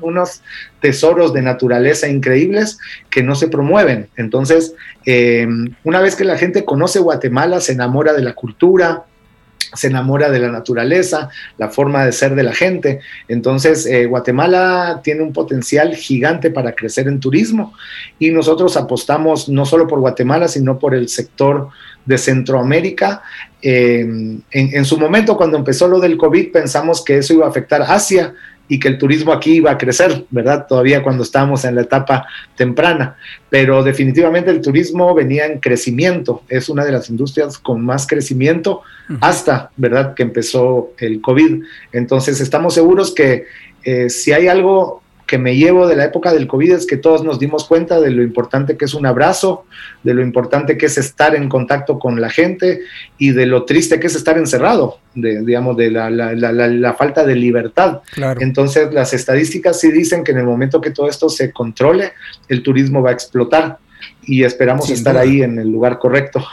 unos 0.00 0.42
tesoros 0.80 1.34
de 1.34 1.42
naturaleza 1.42 2.08
increíbles 2.08 2.78
que 3.10 3.22
no 3.22 3.34
se 3.34 3.48
promueven. 3.48 4.08
Entonces, 4.16 4.74
eh, 5.04 5.46
una 5.84 6.00
vez 6.00 6.16
que 6.16 6.24
la 6.24 6.38
gente 6.38 6.64
conoce 6.64 7.00
Guatemala, 7.00 7.60
se 7.60 7.72
enamora 7.72 8.14
de 8.14 8.22
la 8.22 8.32
cultura, 8.34 9.04
se 9.74 9.86
enamora 9.86 10.30
de 10.30 10.38
la 10.38 10.48
naturaleza, 10.48 11.30
la 11.58 11.68
forma 11.68 12.04
de 12.04 12.12
ser 12.12 12.34
de 12.34 12.42
la 12.42 12.52
gente. 12.52 13.00
Entonces, 13.28 13.86
eh, 13.86 14.06
Guatemala 14.06 15.00
tiene 15.02 15.22
un 15.22 15.32
potencial 15.32 15.94
gigante 15.94 16.50
para 16.50 16.72
crecer 16.72 17.08
en 17.08 17.20
turismo 17.20 17.74
y 18.18 18.30
nosotros 18.30 18.76
apostamos 18.76 19.48
no 19.48 19.64
solo 19.64 19.86
por 19.86 20.00
Guatemala, 20.00 20.48
sino 20.48 20.78
por 20.78 20.94
el 20.94 21.08
sector 21.08 21.68
de 22.04 22.18
Centroamérica. 22.18 23.22
Eh, 23.60 24.00
en, 24.00 24.42
en, 24.50 24.84
su 24.84 24.98
momento, 24.98 25.36
cuando 25.36 25.56
empezó 25.56 25.86
lo 25.86 26.00
del 26.00 26.16
COVID, 26.16 26.50
pensamos 26.50 27.04
que 27.04 27.18
eso 27.18 27.32
iba 27.32 27.46
a 27.46 27.50
afectar 27.50 27.82
Asia 27.82 28.34
y 28.72 28.78
que 28.78 28.88
el 28.88 28.96
turismo 28.96 29.34
aquí 29.34 29.56
iba 29.56 29.70
a 29.70 29.76
crecer, 29.76 30.24
¿verdad? 30.30 30.64
Todavía 30.66 31.02
cuando 31.02 31.24
estábamos 31.24 31.62
en 31.66 31.74
la 31.74 31.82
etapa 31.82 32.26
temprana, 32.56 33.18
pero 33.50 33.82
definitivamente 33.82 34.50
el 34.50 34.62
turismo 34.62 35.14
venía 35.14 35.44
en 35.44 35.60
crecimiento, 35.60 36.42
es 36.48 36.70
una 36.70 36.82
de 36.82 36.92
las 36.92 37.10
industrias 37.10 37.58
con 37.58 37.84
más 37.84 38.06
crecimiento 38.06 38.80
hasta, 39.20 39.70
¿verdad?, 39.76 40.14
que 40.14 40.22
empezó 40.22 40.92
el 40.96 41.20
COVID. 41.20 41.62
Entonces, 41.92 42.40
estamos 42.40 42.72
seguros 42.72 43.14
que 43.14 43.44
eh, 43.84 44.08
si 44.08 44.32
hay 44.32 44.48
algo 44.48 45.01
que 45.32 45.38
me 45.38 45.56
llevo 45.56 45.86
de 45.86 45.96
la 45.96 46.04
época 46.04 46.30
del 46.30 46.46
COVID 46.46 46.72
es 46.72 46.86
que 46.86 46.98
todos 46.98 47.24
nos 47.24 47.38
dimos 47.38 47.64
cuenta 47.64 48.02
de 48.02 48.10
lo 48.10 48.22
importante 48.22 48.76
que 48.76 48.84
es 48.84 48.92
un 48.92 49.06
abrazo, 49.06 49.64
de 50.02 50.12
lo 50.12 50.20
importante 50.20 50.76
que 50.76 50.84
es 50.84 50.98
estar 50.98 51.34
en 51.34 51.48
contacto 51.48 51.98
con 51.98 52.20
la 52.20 52.28
gente 52.28 52.82
y 53.16 53.30
de 53.30 53.46
lo 53.46 53.64
triste 53.64 53.98
que 53.98 54.08
es 54.08 54.14
estar 54.14 54.36
encerrado, 54.36 54.98
de, 55.14 55.42
digamos, 55.42 55.78
de 55.78 55.90
la, 55.90 56.10
la, 56.10 56.34
la, 56.34 56.52
la 56.52 56.92
falta 56.92 57.24
de 57.24 57.34
libertad. 57.34 58.02
Claro. 58.12 58.42
Entonces, 58.42 58.92
las 58.92 59.14
estadísticas 59.14 59.80
sí 59.80 59.90
dicen 59.90 60.22
que 60.22 60.32
en 60.32 60.38
el 60.40 60.44
momento 60.44 60.82
que 60.82 60.90
todo 60.90 61.08
esto 61.08 61.30
se 61.30 61.50
controle, 61.50 62.12
el 62.50 62.62
turismo 62.62 63.00
va 63.00 63.08
a 63.08 63.14
explotar 63.14 63.78
y 64.24 64.44
esperamos 64.44 64.86
Sin 64.86 64.96
estar 64.96 65.14
duda. 65.14 65.22
ahí 65.22 65.42
en 65.42 65.58
el 65.58 65.70
lugar 65.70 65.98
correcto. 65.98 66.44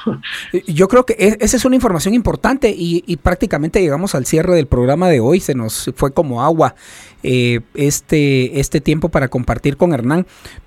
Yo 0.67 0.88
creo 0.88 1.05
que 1.05 1.38
esa 1.39 1.58
es 1.58 1.65
una 1.65 1.75
información 1.75 2.13
importante 2.13 2.69
y, 2.69 3.03
y, 3.05 3.17
prácticamente 3.17 3.82
llegamos 3.82 4.15
al 4.15 4.25
cierre 4.25 4.55
del 4.55 4.67
programa 4.67 5.10
de 5.10 5.19
hoy, 5.19 5.39
se 5.39 5.55
nos 5.55 5.91
fue 5.95 6.12
como 6.12 6.43
agua 6.43 6.75
eh, 7.21 7.60
este, 7.75 8.60
este 8.60 8.82
tiempo 8.82 9.10
para 9.10 9.27
compartir 9.27 9.77
con 9.77 9.93
Hernán, 9.93 10.25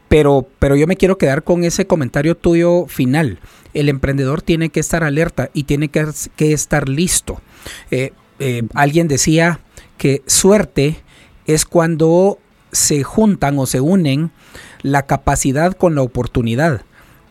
pero, 0.09 0.47
pero 0.59 0.77
yo 0.77 0.87
me 0.87 0.97
quiero 0.97 1.17
quedar 1.17 1.43
con 1.43 1.65
ese 1.65 1.87
comentario 1.87 2.37
tuyo 2.37 2.87
final. 2.87 3.39
El 3.73 3.89
emprendedor 3.89 4.43
tiene 4.43 4.69
que 4.69 4.81
estar 4.81 5.03
alerta 5.03 5.51
y 5.55 5.65
tiene 5.65 5.89
que, 5.89 6.07
que 6.37 6.53
estar 6.53 6.89
listo. 6.89 7.41
Eh, 7.91 8.13
eh, 8.39 8.63
alguien 8.75 9.09
decía 9.09 9.61
que 9.97 10.23
suerte 10.27 10.97
es 11.47 11.65
cuando 11.65 12.39
se 12.71 13.03
juntan 13.03 13.59
o 13.59 13.67
se 13.67 13.81
unen 13.81 14.31
la 14.83 15.07
capacidad 15.07 15.73
con 15.73 15.95
la 15.95 16.03
oportunidad. 16.03 16.83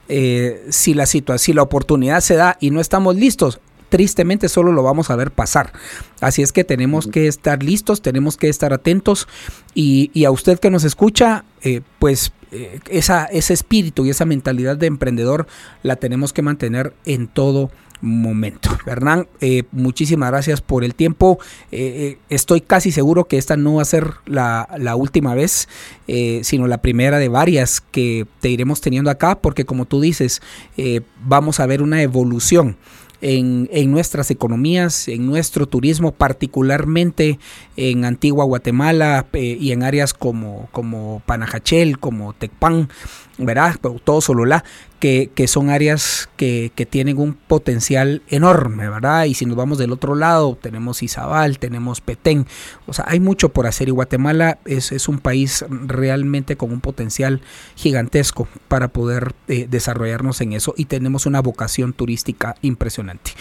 Eh, 0.09 0.65
si 0.69 0.93
la 0.93 1.05
situación, 1.05 1.39
si 1.39 1.53
la 1.53 1.61
oportunidad 1.61 2.19
se 2.21 2.35
da 2.35 2.57
y 2.59 2.71
no 2.71 2.81
estamos 2.81 3.15
listos, 3.15 3.59
tristemente 3.89 4.49
solo 4.49 4.71
lo 4.71 4.83
vamos 4.83 5.09
a 5.09 5.15
ver 5.15 5.31
pasar. 5.31 5.73
Así 6.21 6.41
es 6.41 6.51
que 6.51 6.63
tenemos 6.63 7.07
que 7.07 7.27
estar 7.27 7.61
listos, 7.61 8.01
tenemos 8.01 8.37
que 8.37 8.49
estar 8.49 8.73
atentos 8.73 9.27
y, 9.75 10.09
y 10.13 10.25
a 10.25 10.31
usted 10.31 10.59
que 10.59 10.71
nos 10.71 10.83
escucha, 10.83 11.45
eh, 11.61 11.81
pues 11.99 12.31
eh, 12.51 12.79
esa, 12.89 13.25
ese 13.25 13.53
espíritu 13.53 14.05
y 14.05 14.09
esa 14.09 14.25
mentalidad 14.25 14.75
de 14.77 14.87
emprendedor 14.87 15.47
la 15.83 15.97
tenemos 15.97 16.33
que 16.33 16.41
mantener 16.41 16.93
en 17.05 17.27
todo 17.27 17.69
momento. 18.01 18.69
Hernán, 18.85 19.27
eh, 19.39 19.63
muchísimas 19.71 20.31
gracias 20.31 20.61
por 20.61 20.83
el 20.83 20.95
tiempo. 20.95 21.39
Eh, 21.71 22.17
estoy 22.29 22.61
casi 22.61 22.91
seguro 22.91 23.25
que 23.25 23.37
esta 23.37 23.57
no 23.57 23.75
va 23.75 23.81
a 23.81 23.85
ser 23.85 24.11
la, 24.25 24.67
última 24.95 25.35
vez, 25.35 25.67
eh, 26.07 26.41
sino 26.43 26.67
la 26.67 26.81
primera 26.81 27.19
de 27.19 27.29
varias 27.29 27.81
que 27.81 28.25
te 28.39 28.49
iremos 28.49 28.81
teniendo 28.81 29.09
acá, 29.09 29.39
porque 29.39 29.65
como 29.65 29.85
tú 29.85 30.01
dices, 30.01 30.41
eh, 30.77 31.01
vamos 31.23 31.59
a 31.59 31.65
ver 31.65 31.81
una 31.81 32.01
evolución. 32.01 32.77
En, 33.23 33.69
nuestras 33.91 34.31
economías, 34.31 35.07
en 35.07 35.27
nuestro 35.27 35.67
turismo, 35.67 36.11
particularmente 36.11 37.37
en 37.77 38.03
Antigua 38.03 38.45
Guatemala 38.45 39.27
eh, 39.33 39.57
y 39.61 39.73
en 39.73 39.83
áreas 39.83 40.15
como, 40.15 40.69
como 40.71 41.21
Panajachel, 41.27 41.99
como 41.99 42.33
Tecpan, 42.33 42.89
¿verdad? 43.37 43.75
Todo 44.03 44.21
Sololá, 44.21 44.63
que, 44.99 45.31
que 45.33 45.47
son 45.47 45.71
áreas 45.71 46.29
que, 46.37 46.71
que, 46.75 46.85
tienen 46.85 47.17
un 47.17 47.33
potencial 47.33 48.21
enorme, 48.29 48.87
¿verdad? 48.87 49.25
Y 49.25 49.33
si 49.33 49.47
nos 49.47 49.57
vamos 49.57 49.79
del 49.79 49.91
otro 49.91 50.13
lado, 50.13 50.55
tenemos 50.61 51.01
Izabal, 51.01 51.57
tenemos 51.57 52.01
Petén, 52.01 52.45
o 52.85 52.93
sea, 52.93 53.05
hay 53.07 53.19
mucho 53.19 53.49
por 53.49 53.65
hacer 53.65 53.87
y 53.87 53.91
Guatemala 53.91 54.59
es, 54.65 54.91
es 54.91 55.07
un 55.07 55.17
país 55.17 55.65
realmente 55.69 56.55
con 56.55 56.71
un 56.71 56.81
potencial 56.81 57.41
gigantesco 57.75 58.47
para 58.67 58.89
poder 58.89 59.33
eh, 59.47 59.65
desarrollarnos 59.67 60.39
en 60.41 60.53
eso 60.53 60.75
y 60.77 60.85
tenemos 60.85 61.25
una 61.25 61.41
vocación 61.41 61.93
turística 61.93 62.55
impresionante. 62.61 63.31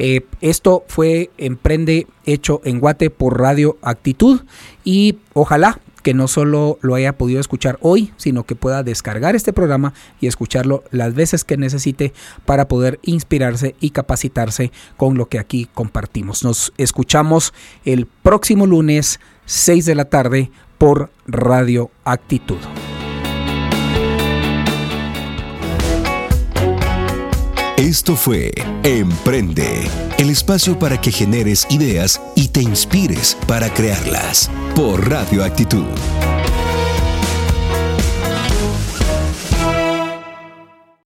Eh, 0.00 0.26
esto 0.40 0.84
fue 0.88 1.30
Emprende 1.38 2.08
hecho 2.26 2.60
en 2.64 2.80
Guate 2.80 3.10
por 3.10 3.38
Radio 3.38 3.78
Actitud 3.82 4.42
y 4.82 5.18
ojalá 5.32 5.78
que 6.04 6.14
no 6.14 6.28
solo 6.28 6.78
lo 6.82 6.94
haya 6.94 7.16
podido 7.16 7.40
escuchar 7.40 7.78
hoy, 7.80 8.12
sino 8.18 8.44
que 8.44 8.54
pueda 8.54 8.84
descargar 8.84 9.34
este 9.34 9.54
programa 9.54 9.94
y 10.20 10.28
escucharlo 10.28 10.84
las 10.90 11.14
veces 11.14 11.44
que 11.44 11.56
necesite 11.56 12.12
para 12.44 12.68
poder 12.68 13.00
inspirarse 13.02 13.74
y 13.80 13.90
capacitarse 13.90 14.70
con 14.98 15.16
lo 15.16 15.26
que 15.26 15.38
aquí 15.38 15.66
compartimos. 15.72 16.44
Nos 16.44 16.72
escuchamos 16.76 17.54
el 17.86 18.06
próximo 18.06 18.66
lunes 18.66 19.18
6 19.46 19.86
de 19.86 19.94
la 19.94 20.04
tarde 20.04 20.50
por 20.76 21.10
Radio 21.26 21.90
Actitud. 22.04 22.58
Esto 27.84 28.16
fue 28.16 28.50
Emprende, 28.82 29.82
el 30.16 30.30
espacio 30.30 30.78
para 30.78 30.98
que 30.98 31.12
generes 31.12 31.66
ideas 31.68 32.18
y 32.34 32.48
te 32.48 32.62
inspires 32.62 33.36
para 33.46 33.68
crearlas 33.74 34.50
por 34.74 35.10
Radio 35.10 35.44
Actitud. 35.44 35.84